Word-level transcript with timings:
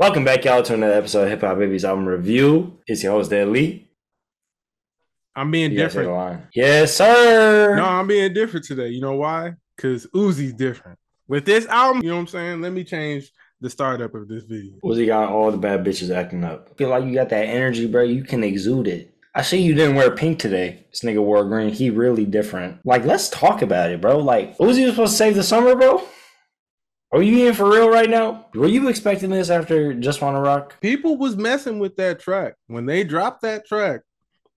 Welcome 0.00 0.24
back, 0.24 0.46
y'all, 0.46 0.62
to 0.62 0.72
another 0.72 0.94
episode 0.94 1.24
of 1.24 1.28
Hip 1.28 1.42
Hop 1.42 1.58
Babies 1.58 1.84
album 1.84 2.06
review. 2.06 2.78
It's 2.86 3.02
your 3.02 3.12
host, 3.12 3.28
Dan 3.28 3.52
Lee. 3.52 3.90
I'm 5.36 5.50
being 5.50 5.72
You 5.72 5.80
guys 5.80 5.92
say 5.92 6.04
the 6.04 6.08
different. 6.08 6.44
Yes, 6.54 6.96
sir. 6.96 7.76
No, 7.76 7.84
I'm 7.84 8.06
being 8.06 8.32
different 8.32 8.64
today. 8.64 8.88
You 8.88 9.02
know 9.02 9.12
why? 9.16 9.56
Because 9.76 10.06
Uzi's 10.14 10.54
different. 10.54 10.98
With 11.28 11.44
this 11.44 11.66
album, 11.66 12.02
you 12.02 12.08
know 12.08 12.14
what 12.14 12.20
I'm 12.22 12.26
saying? 12.28 12.62
Let 12.62 12.72
me 12.72 12.82
change 12.82 13.30
the 13.60 13.68
startup 13.68 14.14
of 14.14 14.26
this 14.26 14.42
video. 14.44 14.72
Uzi 14.82 15.04
got 15.04 15.28
all 15.28 15.50
the 15.50 15.58
bad 15.58 15.84
bitches 15.84 16.10
acting 16.10 16.44
up. 16.44 16.78
Feel 16.78 16.88
like 16.88 17.04
you 17.04 17.12
got 17.12 17.28
that 17.28 17.44
energy, 17.44 17.86
bro. 17.86 18.02
You 18.02 18.24
can 18.24 18.42
exude 18.42 18.86
it. 18.86 19.14
I 19.34 19.42
see 19.42 19.60
you 19.60 19.74
didn't 19.74 19.96
wear 19.96 20.10
pink 20.10 20.38
today. 20.38 20.86
This 20.88 21.02
nigga 21.02 21.22
wore 21.22 21.44
green. 21.44 21.74
He 21.74 21.90
really 21.90 22.24
different. 22.24 22.78
Like, 22.86 23.04
let's 23.04 23.28
talk 23.28 23.60
about 23.60 23.90
it, 23.90 24.00
bro. 24.00 24.16
Like, 24.16 24.56
Uzi 24.56 24.82
was 24.82 24.94
supposed 24.94 25.12
to 25.12 25.18
save 25.18 25.34
the 25.34 25.42
summer, 25.42 25.76
bro. 25.76 26.02
Are 27.12 27.22
you 27.22 27.48
in 27.48 27.54
for 27.54 27.68
real 27.68 27.90
right 27.90 28.08
now? 28.08 28.46
Were 28.54 28.68
you 28.68 28.88
expecting 28.88 29.30
this 29.30 29.50
after 29.50 29.92
Just 29.94 30.22
Wanna 30.22 30.40
Rock? 30.40 30.80
People 30.80 31.16
was 31.16 31.36
messing 31.36 31.80
with 31.80 31.96
that 31.96 32.20
track. 32.20 32.54
When 32.68 32.86
they 32.86 33.02
dropped 33.02 33.42
that 33.42 33.66
track, 33.66 34.02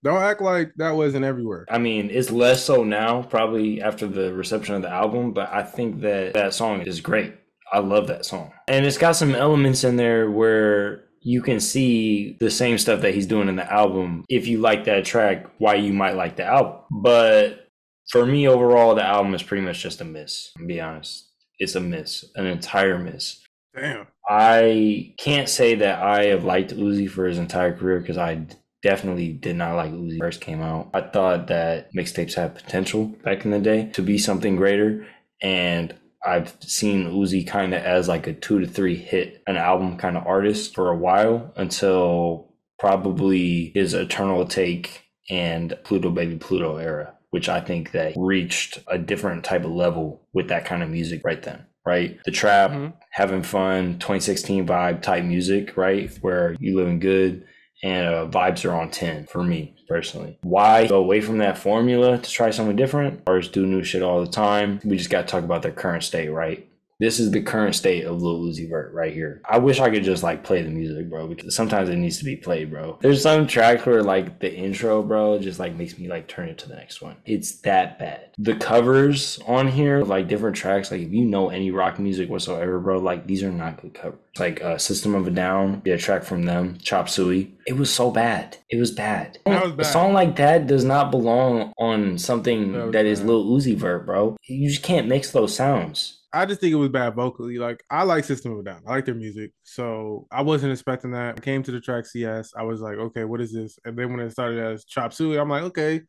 don't 0.04 0.22
act 0.22 0.40
like 0.40 0.72
that 0.76 0.92
wasn't 0.92 1.24
everywhere. 1.24 1.66
I 1.68 1.78
mean, 1.78 2.10
it's 2.10 2.30
less 2.30 2.62
so 2.62 2.84
now, 2.84 3.22
probably 3.22 3.82
after 3.82 4.06
the 4.06 4.32
reception 4.32 4.76
of 4.76 4.82
the 4.82 4.90
album, 4.90 5.32
but 5.32 5.52
I 5.52 5.64
think 5.64 6.00
that 6.02 6.34
that 6.34 6.54
song 6.54 6.82
is 6.82 7.00
great. 7.00 7.34
I 7.72 7.80
love 7.80 8.06
that 8.06 8.24
song. 8.24 8.52
And 8.68 8.86
it's 8.86 8.98
got 8.98 9.16
some 9.16 9.34
elements 9.34 9.82
in 9.82 9.96
there 9.96 10.30
where 10.30 11.06
you 11.22 11.42
can 11.42 11.58
see 11.58 12.36
the 12.38 12.50
same 12.50 12.78
stuff 12.78 13.00
that 13.00 13.14
he's 13.14 13.26
doing 13.26 13.48
in 13.48 13.56
the 13.56 13.72
album. 13.72 14.24
If 14.28 14.46
you 14.46 14.58
like 14.58 14.84
that 14.84 15.04
track, 15.04 15.46
why 15.58 15.74
you 15.74 15.92
might 15.92 16.14
like 16.14 16.36
the 16.36 16.44
album. 16.44 16.82
But 16.92 17.68
for 18.10 18.24
me, 18.24 18.46
overall, 18.46 18.94
the 18.94 19.02
album 19.02 19.34
is 19.34 19.42
pretty 19.42 19.64
much 19.64 19.82
just 19.82 20.02
a 20.02 20.04
miss. 20.04 20.52
To 20.58 20.66
be 20.66 20.80
honest, 20.80 21.23
it's 21.58 21.74
a 21.74 21.80
miss, 21.80 22.24
an 22.34 22.46
entire 22.46 22.98
miss. 22.98 23.40
Damn. 23.74 24.06
I 24.28 25.14
can't 25.18 25.48
say 25.48 25.74
that 25.76 26.02
I 26.02 26.26
have 26.26 26.44
liked 26.44 26.74
Uzi 26.74 27.08
for 27.10 27.26
his 27.26 27.38
entire 27.38 27.76
career 27.76 28.00
because 28.00 28.16
I 28.16 28.46
definitely 28.82 29.32
did 29.32 29.56
not 29.56 29.74
like 29.74 29.92
Uzi 29.92 30.18
first 30.18 30.40
came 30.40 30.62
out. 30.62 30.90
I 30.94 31.00
thought 31.00 31.48
that 31.48 31.92
mixtapes 31.92 32.34
had 32.34 32.54
potential 32.54 33.06
back 33.24 33.44
in 33.44 33.50
the 33.50 33.58
day 33.58 33.90
to 33.94 34.02
be 34.02 34.18
something 34.18 34.56
greater, 34.56 35.06
and 35.42 35.94
I've 36.24 36.56
seen 36.60 37.10
Uzi 37.10 37.46
kind 37.46 37.74
of 37.74 37.82
as 37.82 38.08
like 38.08 38.26
a 38.26 38.32
two 38.32 38.60
to 38.60 38.66
three 38.66 38.96
hit 38.96 39.42
an 39.46 39.56
album 39.56 39.98
kind 39.98 40.16
of 40.16 40.26
artist 40.26 40.74
for 40.74 40.90
a 40.90 40.96
while 40.96 41.52
until 41.56 42.52
probably 42.78 43.72
his 43.74 43.94
Eternal 43.94 44.44
Atake 44.44 44.88
and 45.30 45.76
Pluto 45.84 46.10
Baby 46.10 46.36
Pluto 46.36 46.76
era, 46.76 47.14
which 47.34 47.48
I 47.48 47.60
think 47.60 47.90
that 47.90 48.12
reached 48.16 48.78
a 48.86 48.96
different 48.96 49.42
type 49.42 49.64
of 49.64 49.72
level 49.72 50.22
with 50.32 50.46
that 50.50 50.64
kind 50.64 50.84
of 50.84 50.88
music 50.88 51.22
right 51.24 51.42
then. 51.42 51.66
Right, 51.84 52.16
the 52.24 52.30
trap, 52.30 52.70
Mhm. 52.70 52.92
having 53.10 53.42
fun 53.42 53.98
2016 53.98 54.64
vibe 54.68 55.02
type 55.02 55.24
music 55.24 55.76
right? 55.76 56.08
Where 56.20 56.54
you 56.60 56.76
living 56.76 57.00
good 57.00 57.42
and 57.82 58.06
uh, 58.06 58.26
vibes 58.28 58.64
are 58.64 58.72
on 58.72 58.90
10 58.90 59.26
for 59.26 59.42
me 59.42 59.74
personally. 59.88 60.38
Why 60.42 60.86
go 60.86 60.96
away 60.98 61.20
from 61.20 61.38
that 61.38 61.58
formula 61.58 62.18
to 62.18 62.30
try 62.30 62.50
something 62.50 62.76
different? 62.76 63.22
Or 63.26 63.40
just 63.40 63.52
do 63.52 63.66
new 63.66 63.82
shit 63.82 64.00
all 64.02 64.20
the 64.24 64.30
time. 64.30 64.78
We 64.84 64.96
just 64.96 65.10
got 65.10 65.22
to 65.22 65.26
talk 65.26 65.42
about 65.44 65.62
their 65.62 65.72
current 65.72 66.04
state 66.04 66.28
right 66.28 66.66
this 67.00 67.18
is 67.18 67.30
the 67.30 67.42
current 67.42 67.74
state 67.74 68.04
of 68.04 68.22
Lil 68.22 68.40
Uzi 68.40 68.68
Vert 68.68 68.92
right 68.94 69.12
here. 69.12 69.42
I 69.48 69.58
wish 69.58 69.80
I 69.80 69.90
could 69.90 70.04
just 70.04 70.22
like 70.22 70.44
play 70.44 70.62
the 70.62 70.70
music, 70.70 71.10
bro, 71.10 71.26
because 71.26 71.54
sometimes 71.54 71.88
it 71.88 71.96
needs 71.96 72.18
to 72.18 72.24
be 72.24 72.36
played, 72.36 72.70
bro. 72.70 72.98
There's 73.00 73.22
some 73.22 73.46
tracks 73.46 73.84
where 73.84 74.02
like 74.02 74.40
the 74.40 74.54
intro, 74.54 75.02
bro, 75.02 75.38
just 75.38 75.58
like 75.58 75.74
makes 75.74 75.98
me 75.98 76.08
like 76.08 76.28
turn 76.28 76.48
it 76.48 76.58
to 76.58 76.68
the 76.68 76.76
next 76.76 77.02
one. 77.02 77.16
It's 77.24 77.60
that 77.62 77.98
bad. 77.98 78.30
The 78.38 78.54
covers 78.56 79.38
on 79.46 79.68
here, 79.68 80.02
like 80.02 80.28
different 80.28 80.56
tracks, 80.56 80.90
like 80.90 81.00
if 81.00 81.12
you 81.12 81.24
know 81.24 81.50
any 81.50 81.70
rock 81.70 81.98
music 81.98 82.28
whatsoever, 82.30 82.78
bro, 82.78 82.98
like 82.98 83.26
these 83.26 83.42
are 83.42 83.52
not 83.52 83.80
good 83.80 83.94
covers. 83.94 84.18
Like 84.38 84.62
uh, 84.62 84.78
System 84.78 85.14
of 85.14 85.26
a 85.26 85.30
Down, 85.30 85.82
yeah, 85.84 85.96
track 85.96 86.24
from 86.24 86.44
them, 86.44 86.78
Chop 86.78 87.08
Suey. 87.08 87.54
It 87.66 87.76
was 87.76 87.92
so 87.92 88.10
bad. 88.10 88.56
It 88.68 88.78
was 88.78 88.90
bad. 88.90 89.38
Was 89.46 89.74
A 89.78 89.84
song 89.84 90.12
like 90.12 90.36
that 90.36 90.66
does 90.66 90.84
not 90.84 91.10
belong 91.10 91.72
on 91.78 92.18
something 92.18 92.72
That 92.72 92.92
that 92.92 93.06
is. 93.06 93.22
Lil 93.22 93.46
Uzi 93.46 93.76
Vert, 93.76 94.06
bro. 94.06 94.36
You 94.42 94.68
just 94.68 94.82
can't 94.82 95.08
mix 95.08 95.30
those 95.30 95.54
sounds. 95.54 96.20
I 96.34 96.46
just 96.46 96.60
think 96.60 96.72
it 96.72 96.76
was 96.76 96.88
bad 96.88 97.14
vocally. 97.14 97.58
Like 97.58 97.82
I 97.90 98.02
like 98.02 98.24
System 98.24 98.52
of 98.52 98.58
a 98.58 98.62
Down. 98.62 98.82
I 98.86 98.90
like 98.90 99.04
their 99.04 99.14
music. 99.14 99.52
So 99.62 100.26
I 100.30 100.42
wasn't 100.42 100.72
expecting 100.72 101.12
that. 101.12 101.38
I 101.38 101.40
came 101.40 101.62
to 101.62 101.70
the 101.70 101.80
track 101.80 102.06
CS. 102.06 102.52
I 102.56 102.64
was 102.64 102.80
like, 102.80 102.96
okay, 102.96 103.24
what 103.24 103.40
is 103.40 103.52
this? 103.52 103.78
And 103.84 103.96
then 103.96 104.10
when 104.10 104.20
it 104.20 104.30
started 104.30 104.58
as 104.58 104.84
Chop 104.84 105.12
Suey, 105.12 105.38
I'm 105.38 105.48
like, 105.48 105.62
okay. 105.64 106.02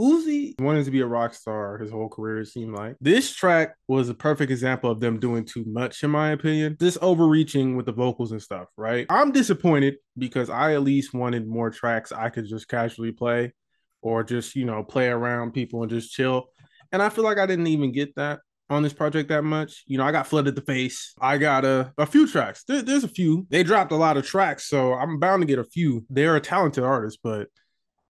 Uzi 0.00 0.54
wanted 0.60 0.84
to 0.84 0.92
be 0.92 1.00
a 1.00 1.06
rock 1.06 1.34
star 1.34 1.76
his 1.78 1.90
whole 1.90 2.08
career, 2.08 2.40
it 2.40 2.46
seemed 2.46 2.72
like. 2.72 2.94
This 3.00 3.34
track 3.34 3.74
was 3.88 4.08
a 4.08 4.14
perfect 4.14 4.52
example 4.52 4.92
of 4.92 5.00
them 5.00 5.18
doing 5.18 5.44
too 5.44 5.64
much, 5.66 6.04
in 6.04 6.10
my 6.10 6.30
opinion. 6.30 6.76
This 6.78 6.96
overreaching 7.02 7.74
with 7.74 7.86
the 7.86 7.92
vocals 7.92 8.30
and 8.30 8.40
stuff, 8.40 8.68
right? 8.76 9.06
I'm 9.10 9.32
disappointed 9.32 9.96
because 10.16 10.50
I 10.50 10.74
at 10.74 10.84
least 10.84 11.14
wanted 11.14 11.48
more 11.48 11.70
tracks 11.70 12.12
I 12.12 12.28
could 12.28 12.46
just 12.46 12.68
casually 12.68 13.10
play 13.10 13.52
or 14.00 14.22
just, 14.22 14.54
you 14.54 14.66
know, 14.66 14.84
play 14.84 15.08
around 15.08 15.52
people 15.52 15.82
and 15.82 15.90
just 15.90 16.12
chill. 16.12 16.50
And 16.92 17.02
I 17.02 17.08
feel 17.08 17.24
like 17.24 17.38
I 17.38 17.46
didn't 17.46 17.66
even 17.66 17.90
get 17.90 18.14
that 18.14 18.38
on 18.70 18.82
this 18.82 18.92
project 18.92 19.28
that 19.30 19.42
much. 19.44 19.84
You 19.86 19.98
know, 19.98 20.04
I 20.04 20.12
got 20.12 20.26
flooded 20.26 20.54
the 20.54 20.60
face. 20.62 21.14
I 21.20 21.38
got 21.38 21.64
a, 21.64 21.92
a 21.98 22.06
few 22.06 22.26
tracks. 22.28 22.64
There- 22.64 22.82
there's 22.82 23.04
a 23.04 23.08
few. 23.08 23.46
They 23.50 23.62
dropped 23.62 23.92
a 23.92 23.96
lot 23.96 24.16
of 24.16 24.26
tracks, 24.26 24.64
so 24.68 24.92
I'm 24.94 25.18
bound 25.18 25.42
to 25.42 25.46
get 25.46 25.58
a 25.58 25.64
few. 25.64 26.04
They're 26.10 26.36
a 26.36 26.40
talented 26.40 26.84
artist, 26.84 27.18
but 27.22 27.48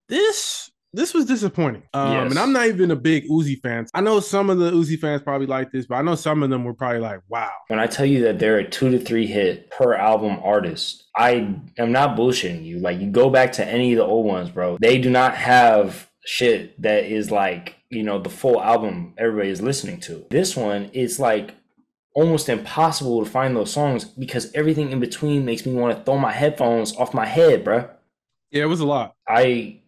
this 0.07 0.71
this 0.91 1.13
was 1.13 1.25
disappointing. 1.25 1.83
Um, 1.93 2.11
Yes. 2.13 2.31
and 2.31 2.39
I'm 2.39 2.51
not 2.51 2.65
even 2.65 2.89
a 2.89 2.95
big 2.95 3.29
Uzi 3.29 3.61
fan. 3.61 3.85
I 3.93 4.01
know 4.01 4.19
some 4.19 4.49
of 4.49 4.57
the 4.57 4.71
Uzi 4.71 4.97
fans 4.99 5.21
probably 5.21 5.45
like 5.45 5.71
this, 5.71 5.85
but 5.85 5.95
I 5.97 6.01
know 6.01 6.15
some 6.15 6.41
of 6.41 6.49
them 6.49 6.63
were 6.63 6.73
probably 6.73 6.97
like, 6.99 7.19
"Wow, 7.27 7.51
When 7.67 7.77
I 7.79 7.85
tell 7.85 8.07
you 8.07 8.23
that 8.23 8.39
they're 8.39 8.57
a 8.57 8.67
two 8.67 8.89
to 8.89 8.97
three 8.99 9.27
hit 9.27 9.69
per 9.69 9.93
album 9.93 10.39
artist, 10.43 11.03
I 11.15 11.55
am 11.77 11.91
not 11.91 12.17
bullshitting 12.17 12.65
you. 12.65 12.79
Like 12.79 12.99
you 12.99 13.11
go 13.11 13.29
back 13.29 13.51
to 13.53 13.65
any 13.67 13.93
of 13.93 13.97
the 13.97 14.03
old 14.05 14.25
ones, 14.25 14.49
bro. 14.49 14.79
They 14.81 14.97
do 14.97 15.11
not 15.11 15.35
have 15.35 16.09
shit 16.25 16.81
that 16.81 17.05
is 17.05 17.29
like, 17.29 17.75
you 17.89 18.03
know, 18.03 18.19
the 18.19 18.29
full 18.29 18.61
album 18.61 19.13
everybody 19.17 19.49
is 19.49 19.61
listening 19.61 19.99
to. 20.01 20.25
This 20.29 20.55
one, 20.55 20.89
it's 20.93 21.19
like 21.19 21.55
almost 22.13 22.49
impossible 22.49 23.23
to 23.23 23.29
find 23.29 23.55
those 23.55 23.71
songs 23.71 24.05
because 24.05 24.51
everything 24.53 24.91
in 24.91 24.99
between 24.99 25.45
makes 25.45 25.65
me 25.65 25.73
want 25.73 25.97
to 25.97 26.03
throw 26.03 26.17
my 26.17 26.31
headphones 26.31 26.95
off 26.95 27.13
my 27.13 27.25
head, 27.25 27.63
bro. 27.63 27.89
yeah, 28.51 28.63
it 28.63 28.67
was 28.67 28.79
a 28.79 28.85
lot." 28.85 29.15
I 29.27 29.81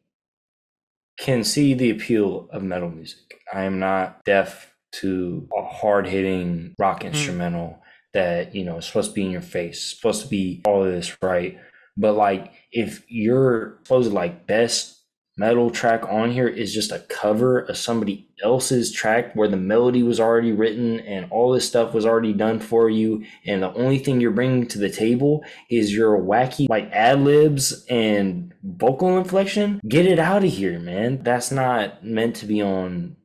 can 1.20 1.44
see 1.44 1.74
the 1.74 1.92
appeal 1.92 2.50
of 2.52 2.64
metal 2.64 2.90
music. 2.90 3.40
I 3.54 3.64
am 3.64 3.80
not 3.80 4.24
deaf 4.26 4.74
to 4.94 5.48
a 5.58 5.64
hard 5.64 6.08
hitting 6.08 6.74
rock 6.80 7.02
hmm. 7.02 7.10
instrumental 7.10 7.82
that, 8.14 8.56
you 8.56 8.66
know, 8.66 8.78
is 8.78 8.86
supposed 8.86 9.12
to 9.12 9.16
be 9.16 9.26
in 9.26 9.32
your 9.32 9.42
face, 9.42 9.96
supposed 9.96 10.24
to 10.24 10.28
be 10.28 10.62
all 10.66 10.84
of 10.84 10.92
this, 10.92 11.16
right? 11.22 11.58
But 11.96 12.14
like 12.14 12.52
if 12.72 13.04
your 13.10 13.80
supposed 13.84 14.10
to 14.10 14.16
like 14.16 14.48
best 14.48 15.01
metal 15.38 15.70
track 15.70 16.04
on 16.10 16.32
here 16.32 16.48
is 16.48 16.74
just 16.74 16.92
a 16.92 17.00
cover 17.10 17.60
of 17.60 17.78
somebody 17.78 18.28
else's 18.44 18.92
track 18.92 19.34
where 19.36 19.48
the 19.48 19.58
melody 19.58 20.04
was 20.04 20.20
already 20.20 20.52
written 20.52 21.00
and 21.02 21.28
all 21.32 21.52
this 21.52 21.68
stuff 21.68 21.94
was 21.94 22.06
already 22.06 22.34
done 22.34 22.60
for 22.60 22.90
you 22.90 23.24
and 23.46 23.64
the 23.64 23.74
only 23.74 23.98
thing 24.00 24.20
you're 24.20 24.32
bringing 24.32 24.68
to 24.68 24.80
the 24.80 24.90
table 24.90 25.44
is 25.70 25.94
your 25.94 26.18
wacky 26.20 26.68
like 26.70 26.90
ad 26.92 27.22
libs 27.22 27.86
and 27.90 28.52
vocal 28.64 29.18
inflection, 29.18 29.82
get 29.88 30.06
it 30.06 30.20
out 30.20 30.44
of 30.44 30.52
here, 30.52 30.80
man. 30.80 31.24
That's 31.24 31.52
not 31.52 32.04
meant 32.04 32.36
to 32.38 32.46
be 32.46 32.62
on 32.62 33.16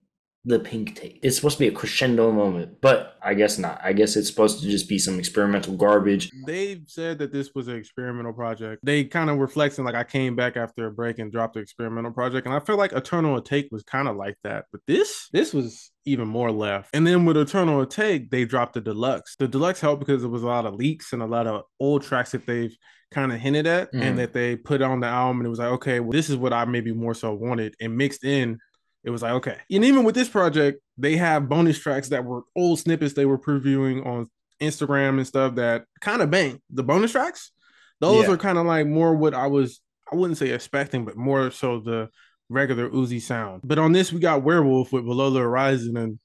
the 0.48 0.60
pink 0.60 0.94
tape. 0.94 1.18
It's 1.22 1.34
supposed 1.34 1.58
to 1.58 1.64
be 1.64 1.68
a 1.68 1.72
crescendo 1.72 2.30
moment, 2.30 2.80
but 2.80 3.16
I 3.20 3.34
guess 3.34 3.58
not. 3.58 3.80
I 3.82 3.92
guess 3.92 4.14
it's 4.14 4.28
supposed 4.28 4.62
to 4.62 4.70
just 4.70 4.88
be 4.88 4.96
some 4.96 5.18
experimental 5.18 5.76
garbage. 5.76 6.30
They 6.46 6.82
said 6.86 7.18
that 7.18 7.32
this 7.32 7.50
was 7.52 7.66
an 7.66 7.74
experimental 7.74 8.32
project. 8.32 8.80
They 8.84 9.04
kind 9.04 9.28
of 9.28 9.38
were 9.38 9.48
flexing 9.48 9.84
like 9.84 9.96
I 9.96 10.04
came 10.04 10.36
back 10.36 10.56
after 10.56 10.86
a 10.86 10.92
break 10.92 11.18
and 11.18 11.32
dropped 11.32 11.54
the 11.54 11.60
experimental 11.60 12.12
project, 12.12 12.46
and 12.46 12.54
I 12.54 12.60
feel 12.60 12.76
like 12.76 12.92
Eternal 12.92 13.40
Atake 13.42 13.72
was 13.72 13.82
kind 13.82 14.06
of 14.06 14.14
like 14.16 14.36
that. 14.44 14.66
But 14.70 14.82
this, 14.86 15.28
this 15.32 15.52
was 15.52 15.90
even 16.04 16.28
more 16.28 16.52
left. 16.52 16.90
And 16.94 17.04
then 17.04 17.24
with 17.24 17.36
Eternal 17.36 17.84
Atake, 17.84 18.30
they 18.30 18.44
dropped 18.44 18.74
the 18.74 18.80
deluxe. 18.80 19.34
The 19.36 19.48
deluxe 19.48 19.80
helped 19.80 19.98
because 19.98 20.22
there 20.22 20.30
was 20.30 20.44
a 20.44 20.46
lot 20.46 20.64
of 20.64 20.74
leaks 20.74 21.12
and 21.12 21.22
a 21.22 21.26
lot 21.26 21.48
of 21.48 21.64
old 21.80 22.02
tracks 22.04 22.30
that 22.30 22.46
they've 22.46 22.76
kind 23.12 23.32
of 23.32 23.38
hinted 23.38 23.66
at 23.66 23.92
Mhm. 23.92 24.02
and 24.02 24.18
that 24.18 24.32
they 24.32 24.56
put 24.56 24.82
on 24.82 25.00
the 25.00 25.06
album, 25.08 25.38
and 25.38 25.46
it 25.46 25.50
was 25.50 25.58
like, 25.58 25.68
okay, 25.70 25.98
well, 26.00 26.12
this 26.12 26.30
is 26.30 26.36
what 26.36 26.52
I 26.52 26.64
maybe 26.66 26.92
more 26.92 27.14
so 27.14 27.34
wanted, 27.34 27.74
and 27.80 27.96
mixed 27.96 28.24
in 28.24 28.58
it 29.06 29.10
was 29.10 29.22
like 29.22 29.32
okay. 29.32 29.56
And 29.70 29.84
even 29.84 30.04
with 30.04 30.14
this 30.14 30.28
project 30.28 30.80
they 30.98 31.16
have 31.16 31.48
bonus 31.48 31.78
tracks 31.78 32.08
that 32.10 32.24
were 32.24 32.42
old 32.54 32.78
snippets 32.80 33.14
they 33.14 33.24
were 33.26 33.38
previewing 33.38 34.04
on 34.04 34.28
instagram 34.60 35.16
and 35.18 35.26
stuff 35.26 35.54
that 35.54 35.84
kind 36.00 36.20
of 36.22 36.30
bang. 36.30 36.60
The 36.70 36.82
bonus 36.82 37.12
tracks 37.12 37.52
those 38.00 38.26
Yeah. 38.26 38.32
are 38.34 38.36
kind 38.36 38.58
of 38.58 38.66
like 38.66 38.86
more 38.86 39.14
what 39.16 39.32
i 39.32 39.46
was 39.46 39.80
i 40.12 40.16
wouldn't 40.16 40.38
say 40.38 40.50
expecting 40.50 41.04
but 41.06 41.16
more 41.16 41.50
so 41.50 41.80
the 41.80 42.08
regular 42.48 42.88
Uzi 42.90 43.20
sound. 43.20 43.62
But 43.64 43.78
on 43.78 43.92
this 43.92 44.12
we 44.12 44.20
got 44.20 44.42
werewolf 44.44 44.92
with 44.92 45.04
below 45.04 45.30
the 45.30 45.40
horizon 45.40 45.96
and 45.96 46.18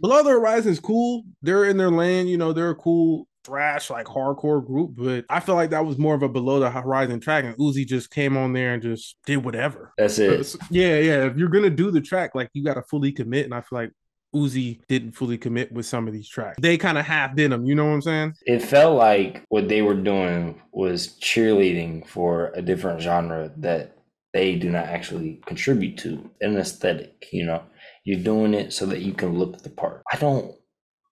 below 0.00 0.22
the 0.22 0.30
horizon 0.30 0.70
is 0.72 0.80
cool. 0.80 1.24
They're 1.42 1.64
in 1.64 1.76
their 1.78 1.90
lane 1.90 2.26
you 2.28 2.36
know 2.38 2.52
they're 2.52 2.70
a 2.70 2.74
cool 2.76 3.26
thrash 3.44 3.90
like 3.90 4.06
hardcore 4.06 4.64
group 4.64 4.92
but 4.96 5.24
i 5.28 5.40
feel 5.40 5.54
like 5.54 5.70
that 5.70 5.84
was 5.84 5.98
more 5.98 6.14
of 6.14 6.22
a 6.22 6.28
below 6.28 6.60
the 6.60 6.70
horizon 6.70 7.18
track 7.18 7.44
and 7.44 7.56
Uzi 7.56 7.86
just 7.86 8.10
came 8.10 8.36
on 8.36 8.52
there 8.52 8.74
and 8.74 8.82
just 8.82 9.16
did 9.26 9.44
whatever 9.44 9.92
That's 9.98 10.18
it. 10.18 10.54
yeah, 10.70 10.98
yeah. 10.98 11.26
If 11.26 11.36
you're 11.36 11.48
gonna 11.48 11.70
do 11.70 11.90
the 11.90 12.00
track, 12.00 12.34
like 12.34 12.50
you 12.52 12.64
gotta 12.64 12.82
fully 12.82 13.12
commit. 13.12 13.44
And 13.44 13.54
I 13.54 13.60
feel 13.60 13.78
like 13.78 13.90
Uzi 14.34 14.80
didn't 14.88 15.12
fully 15.12 15.36
commit 15.38 15.70
with 15.72 15.86
some 15.86 16.06
of 16.06 16.14
these 16.14 16.28
tracks. 16.28 16.58
They 16.60 16.78
kind 16.78 16.98
of 16.98 17.04
half 17.04 17.36
did 17.36 17.52
them. 17.52 17.66
You 17.66 17.74
know 17.74 17.84
what 17.84 17.92
I'm 17.92 18.02
saying? 18.02 18.34
It 18.46 18.60
felt 18.60 18.96
like 18.96 19.44
what 19.48 19.68
they 19.68 19.82
were 19.82 19.94
doing 19.94 20.60
was 20.72 21.18
cheerleading 21.20 22.06
for 22.06 22.50
a 22.54 22.62
different 22.62 23.00
genre 23.00 23.52
that 23.58 23.96
they 24.32 24.54
do 24.56 24.70
not 24.70 24.86
actually 24.86 25.40
contribute 25.46 25.98
to 25.98 26.30
an 26.40 26.56
aesthetic. 26.56 27.28
You 27.32 27.44
know, 27.44 27.62
you're 28.04 28.20
doing 28.20 28.54
it 28.54 28.72
so 28.72 28.86
that 28.86 29.00
you 29.00 29.12
can 29.12 29.38
look 29.38 29.62
the 29.62 29.70
part. 29.70 30.02
I 30.12 30.16
don't 30.16 30.54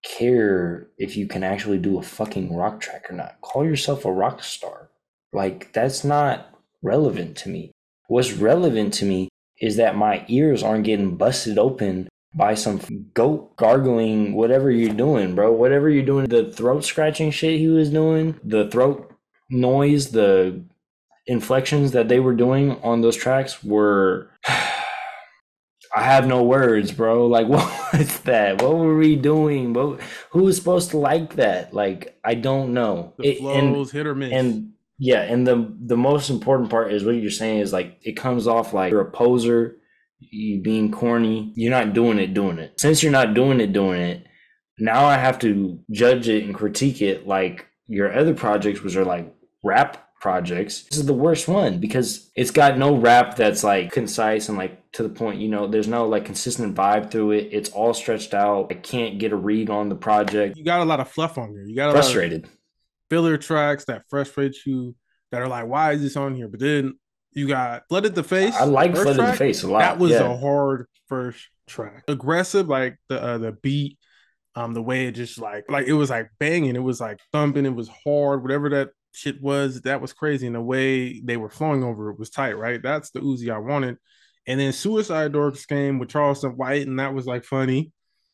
care 0.02 0.88
if 0.98 1.16
you 1.16 1.26
can 1.26 1.42
actually 1.42 1.78
do 1.78 1.98
a 1.98 2.02
fucking 2.02 2.54
rock 2.54 2.80
track 2.80 3.10
or 3.10 3.14
not. 3.14 3.40
Call 3.40 3.64
yourself 3.64 4.04
a 4.04 4.12
rock 4.12 4.42
star. 4.42 4.90
Like, 5.32 5.72
that's 5.72 6.04
not 6.04 6.54
relevant 6.82 7.36
to 7.38 7.48
me. 7.48 7.72
What's 8.08 8.32
relevant 8.32 8.94
to 8.94 9.04
me 9.04 9.28
is 9.60 9.76
that 9.76 9.96
my 9.96 10.24
ears 10.28 10.62
aren't 10.62 10.84
getting 10.84 11.16
busted 11.16 11.58
open 11.58 12.08
by 12.34 12.54
some 12.54 12.80
goat 13.12 13.56
gargling, 13.56 14.34
whatever 14.34 14.70
you're 14.70 14.94
doing, 14.94 15.34
bro. 15.34 15.52
Whatever 15.52 15.90
you're 15.90 16.04
doing, 16.04 16.26
the 16.26 16.50
throat 16.50 16.84
scratching 16.84 17.30
shit 17.30 17.58
he 17.58 17.68
was 17.68 17.90
doing, 17.90 18.38
the 18.42 18.68
throat 18.68 19.12
noise, 19.50 20.10
the 20.10 20.62
inflections 21.26 21.92
that 21.92 22.08
they 22.08 22.20
were 22.20 22.34
doing 22.34 22.80
on 22.82 23.00
those 23.00 23.16
tracks 23.16 23.62
were. 23.62 24.30
I 26.00 26.04
have 26.04 26.26
no 26.26 26.42
words, 26.42 26.92
bro. 26.92 27.26
Like, 27.26 27.46
what 27.46 27.92
was 27.92 28.20
that? 28.20 28.62
What 28.62 28.76
were 28.76 28.96
we 28.96 29.16
doing? 29.16 29.72
What, 29.72 30.00
who 30.30 30.44
was 30.44 30.56
supposed 30.56 30.90
to 30.90 30.98
like 30.98 31.34
that? 31.36 31.72
Like, 31.74 32.18
I 32.24 32.34
don't 32.34 32.72
know. 32.72 33.14
The 33.18 33.36
flows, 33.36 33.56
and, 33.56 33.90
hit 33.90 34.06
or 34.06 34.14
miss. 34.14 34.32
And 34.32 34.72
yeah, 34.98 35.22
and 35.22 35.46
the 35.46 35.72
the 35.80 35.96
most 35.96 36.30
important 36.30 36.70
part 36.70 36.92
is 36.92 37.04
what 37.04 37.16
you're 37.16 37.30
saying 37.30 37.60
is 37.60 37.72
like 37.72 37.98
it 38.02 38.12
comes 38.12 38.46
off 38.46 38.72
like 38.74 38.90
you're 38.90 39.00
a 39.00 39.10
poser 39.10 39.76
you 40.20 40.60
being 40.60 40.90
corny. 40.90 41.52
You're 41.56 41.70
not 41.70 41.92
doing 41.92 42.18
it, 42.18 42.34
doing 42.34 42.58
it. 42.58 42.78
Since 42.78 43.02
you're 43.02 43.12
not 43.12 43.34
doing 43.34 43.60
it, 43.60 43.72
doing 43.72 44.00
it, 44.00 44.26
now 44.78 45.06
I 45.06 45.16
have 45.16 45.38
to 45.40 45.80
judge 45.90 46.28
it 46.28 46.44
and 46.44 46.54
critique 46.54 47.02
it 47.02 47.26
like 47.26 47.66
your 47.86 48.12
other 48.16 48.34
projects, 48.34 48.82
which 48.82 48.96
are 48.96 49.04
like 49.04 49.34
rap 49.62 50.09
projects. 50.20 50.82
This 50.84 50.98
is 50.98 51.06
the 51.06 51.14
worst 51.14 51.48
one 51.48 51.78
because 51.78 52.30
it's 52.36 52.50
got 52.50 52.78
no 52.78 52.94
rap 52.94 53.36
that's 53.36 53.64
like 53.64 53.90
concise 53.90 54.48
and 54.48 54.56
like 54.56 54.90
to 54.92 55.02
the 55.02 55.08
point. 55.08 55.40
You 55.40 55.48
know, 55.48 55.66
there's 55.66 55.88
no 55.88 56.06
like 56.06 56.24
consistent 56.24 56.74
vibe 56.74 57.10
through 57.10 57.32
it. 57.32 57.48
It's 57.52 57.70
all 57.70 57.94
stretched 57.94 58.34
out. 58.34 58.68
I 58.70 58.74
can't 58.74 59.18
get 59.18 59.32
a 59.32 59.36
read 59.36 59.70
on 59.70 59.88
the 59.88 59.96
project. 59.96 60.56
You 60.56 60.64
got 60.64 60.80
a 60.80 60.84
lot 60.84 61.00
of 61.00 61.08
fluff 61.08 61.38
on 61.38 61.50
here. 61.50 61.64
You 61.64 61.74
got 61.74 61.92
frustrated 61.92 62.48
filler 63.08 63.36
tracks 63.36 63.86
that 63.86 64.04
frustrate 64.08 64.56
you 64.64 64.94
that 65.32 65.42
are 65.42 65.48
like, 65.48 65.66
why 65.66 65.92
is 65.92 66.02
this 66.02 66.16
on 66.16 66.34
here? 66.34 66.48
But 66.48 66.60
then 66.60 66.98
you 67.32 67.48
got 67.48 67.82
Flooded 67.88 68.14
the 68.14 68.22
Face. 68.22 68.54
I 68.54 68.64
like 68.64 68.92
Flooded 68.92 69.16
track. 69.16 69.32
the 69.32 69.38
Face 69.38 69.62
a 69.62 69.68
lot. 69.68 69.80
That 69.80 69.98
was 69.98 70.12
yeah. 70.12 70.32
a 70.32 70.36
hard 70.36 70.86
first 71.08 71.48
track. 71.66 72.04
Aggressive, 72.08 72.68
like 72.68 72.96
the 73.08 73.22
uh, 73.22 73.38
the 73.38 73.52
beat, 73.52 73.98
um, 74.54 74.74
the 74.74 74.82
way 74.82 75.06
it 75.06 75.12
just 75.12 75.38
like 75.38 75.64
like 75.68 75.86
it 75.86 75.92
was 75.92 76.10
like 76.10 76.30
banging, 76.38 76.76
it 76.76 76.82
was 76.82 77.00
like 77.00 77.18
thumping, 77.32 77.66
it 77.66 77.74
was 77.74 77.90
hard, 78.04 78.42
whatever 78.42 78.70
that 78.70 78.90
shit 79.12 79.40
was, 79.42 79.82
that 79.82 80.00
was 80.00 80.12
crazy. 80.12 80.46
And 80.46 80.56
the 80.56 80.60
way 80.60 81.20
they 81.20 81.36
were 81.36 81.50
flowing 81.50 81.82
over 81.84 82.10
it 82.10 82.18
was 82.18 82.30
tight, 82.30 82.56
right? 82.56 82.82
That's 82.82 83.10
the 83.10 83.20
Uzi 83.20 83.52
I 83.52 83.58
wanted. 83.58 83.96
And 84.46 84.58
then 84.58 84.72
Suicide 84.72 85.32
Doors 85.32 85.66
came 85.66 85.98
with 85.98 86.08
Charleston 86.08 86.52
White, 86.52 86.86
and 86.86 86.98
that 86.98 87.14
was 87.14 87.26
like 87.26 87.44
funny. 87.44 87.92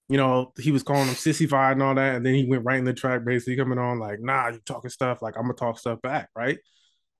You 0.08 0.16
know, 0.16 0.52
he 0.58 0.70
was 0.70 0.84
calling 0.84 1.08
him 1.08 1.14
sissified 1.16 1.72
and 1.72 1.82
all 1.82 1.96
that, 1.96 2.14
and 2.16 2.24
then 2.24 2.34
he 2.34 2.46
went 2.46 2.64
right 2.64 2.78
in 2.78 2.84
the 2.84 2.94
track, 2.94 3.24
basically 3.24 3.56
coming 3.56 3.78
on 3.78 3.98
like, 3.98 4.20
"Nah, 4.20 4.48
you 4.48 4.60
talking 4.64 4.88
stuff 4.88 5.20
like 5.20 5.36
I'm 5.36 5.42
gonna 5.42 5.54
talk 5.54 5.78
stuff 5.78 6.00
back, 6.00 6.28
right?" 6.36 6.58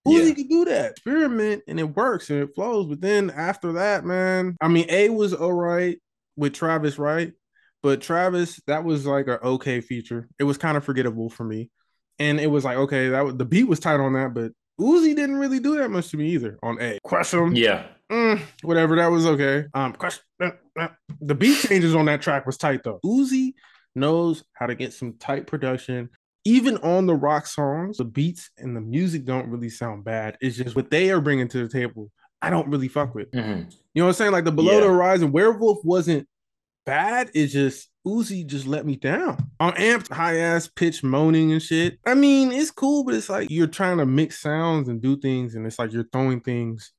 Uzi 0.06 0.28
yeah. 0.28 0.34
can 0.34 0.48
do 0.48 0.64
that. 0.66 0.92
Experiment 0.92 1.64
and 1.66 1.80
it 1.80 1.96
works 1.96 2.30
and 2.30 2.40
it 2.42 2.54
flows. 2.54 2.86
But 2.86 3.00
then 3.00 3.30
after 3.30 3.72
that, 3.72 4.04
man, 4.04 4.56
I 4.60 4.68
mean, 4.68 4.86
A 4.88 5.08
was 5.08 5.34
all 5.34 5.52
right 5.52 5.98
with 6.36 6.54
Travis, 6.54 6.98
right? 6.98 7.32
But 7.82 8.00
Travis, 8.00 8.60
that 8.66 8.84
was 8.84 9.04
like 9.04 9.26
an 9.26 9.38
okay 9.42 9.80
feature. 9.80 10.28
It 10.38 10.44
was 10.44 10.58
kind 10.58 10.76
of 10.76 10.84
forgettable 10.84 11.28
for 11.28 11.44
me. 11.44 11.70
And 12.18 12.40
it 12.40 12.46
was 12.46 12.64
like, 12.64 12.76
okay, 12.78 13.08
that 13.10 13.24
was 13.24 13.36
the 13.36 13.44
beat 13.44 13.64
was 13.64 13.80
tight 13.80 14.00
on 14.00 14.14
that, 14.14 14.34
but 14.34 14.52
Uzi 14.80 15.14
didn't 15.14 15.36
really 15.36 15.60
do 15.60 15.76
that 15.76 15.90
much 15.90 16.10
to 16.10 16.16
me 16.16 16.30
either 16.30 16.58
on 16.62 16.80
A. 16.80 16.98
Crush 17.04 17.32
him. 17.32 17.54
Yeah. 17.54 17.86
Mm, 18.10 18.40
whatever, 18.62 18.96
that 18.96 19.08
was 19.08 19.26
okay. 19.26 19.64
Um, 19.74 19.92
crush. 19.94 20.20
Uh, 20.42 20.50
uh. 20.78 20.88
The 21.20 21.34
beat 21.34 21.58
changes 21.58 21.94
on 21.94 22.06
that 22.06 22.22
track 22.22 22.46
was 22.46 22.56
tight 22.56 22.82
though. 22.84 23.00
Uzi 23.04 23.54
knows 23.94 24.44
how 24.52 24.66
to 24.66 24.74
get 24.74 24.92
some 24.92 25.14
tight 25.14 25.46
production 25.46 26.10
even 26.46 26.76
on 26.78 27.06
the 27.06 27.14
rock 27.14 27.44
songs, 27.44 27.98
the 27.98 28.04
beats 28.04 28.50
and 28.56 28.76
the 28.76 28.80
music 28.80 29.24
don't 29.24 29.48
really 29.48 29.68
sound 29.68 30.04
bad. 30.04 30.38
It's 30.40 30.56
just 30.56 30.76
what 30.76 30.92
they 30.92 31.10
are 31.10 31.20
bringing 31.20 31.48
to 31.48 31.66
the 31.66 31.68
table. 31.68 32.08
I 32.40 32.50
don't 32.50 32.68
really 32.68 32.86
fuck 32.86 33.16
with. 33.16 33.32
Mm-hmm. 33.32 33.68
You 33.94 34.02
know 34.02 34.04
what 34.04 34.10
I'm 34.10 34.12
saying? 34.14 34.30
Like 34.30 34.44
the 34.44 34.52
Below 34.52 34.74
yeah. 34.74 34.80
the 34.80 34.86
Horizon 34.86 35.32
Werewolf 35.32 35.84
wasn't 35.84 36.28
bad. 36.86 37.30
It's 37.34 37.52
just 37.52 37.88
Uzi 38.06 38.46
just 38.46 38.66
let 38.66 38.86
me 38.86 38.96
down 38.96 39.50
on 39.60 39.72
amped 39.72 40.10
high 40.10 40.38
ass 40.38 40.68
pitch 40.68 41.02
moaning 41.02 41.52
and 41.52 41.62
shit. 41.62 41.98
I 42.06 42.14
mean, 42.14 42.52
it's 42.52 42.70
cool, 42.70 43.04
but 43.04 43.14
it's 43.14 43.28
like 43.28 43.50
you're 43.50 43.66
trying 43.66 43.98
to 43.98 44.06
mix 44.06 44.40
sounds 44.40 44.88
and 44.88 45.02
do 45.02 45.18
things, 45.18 45.54
and 45.54 45.66
it's 45.66 45.78
like 45.78 45.92
you're 45.92 46.08
throwing 46.12 46.40
things 46.40 46.92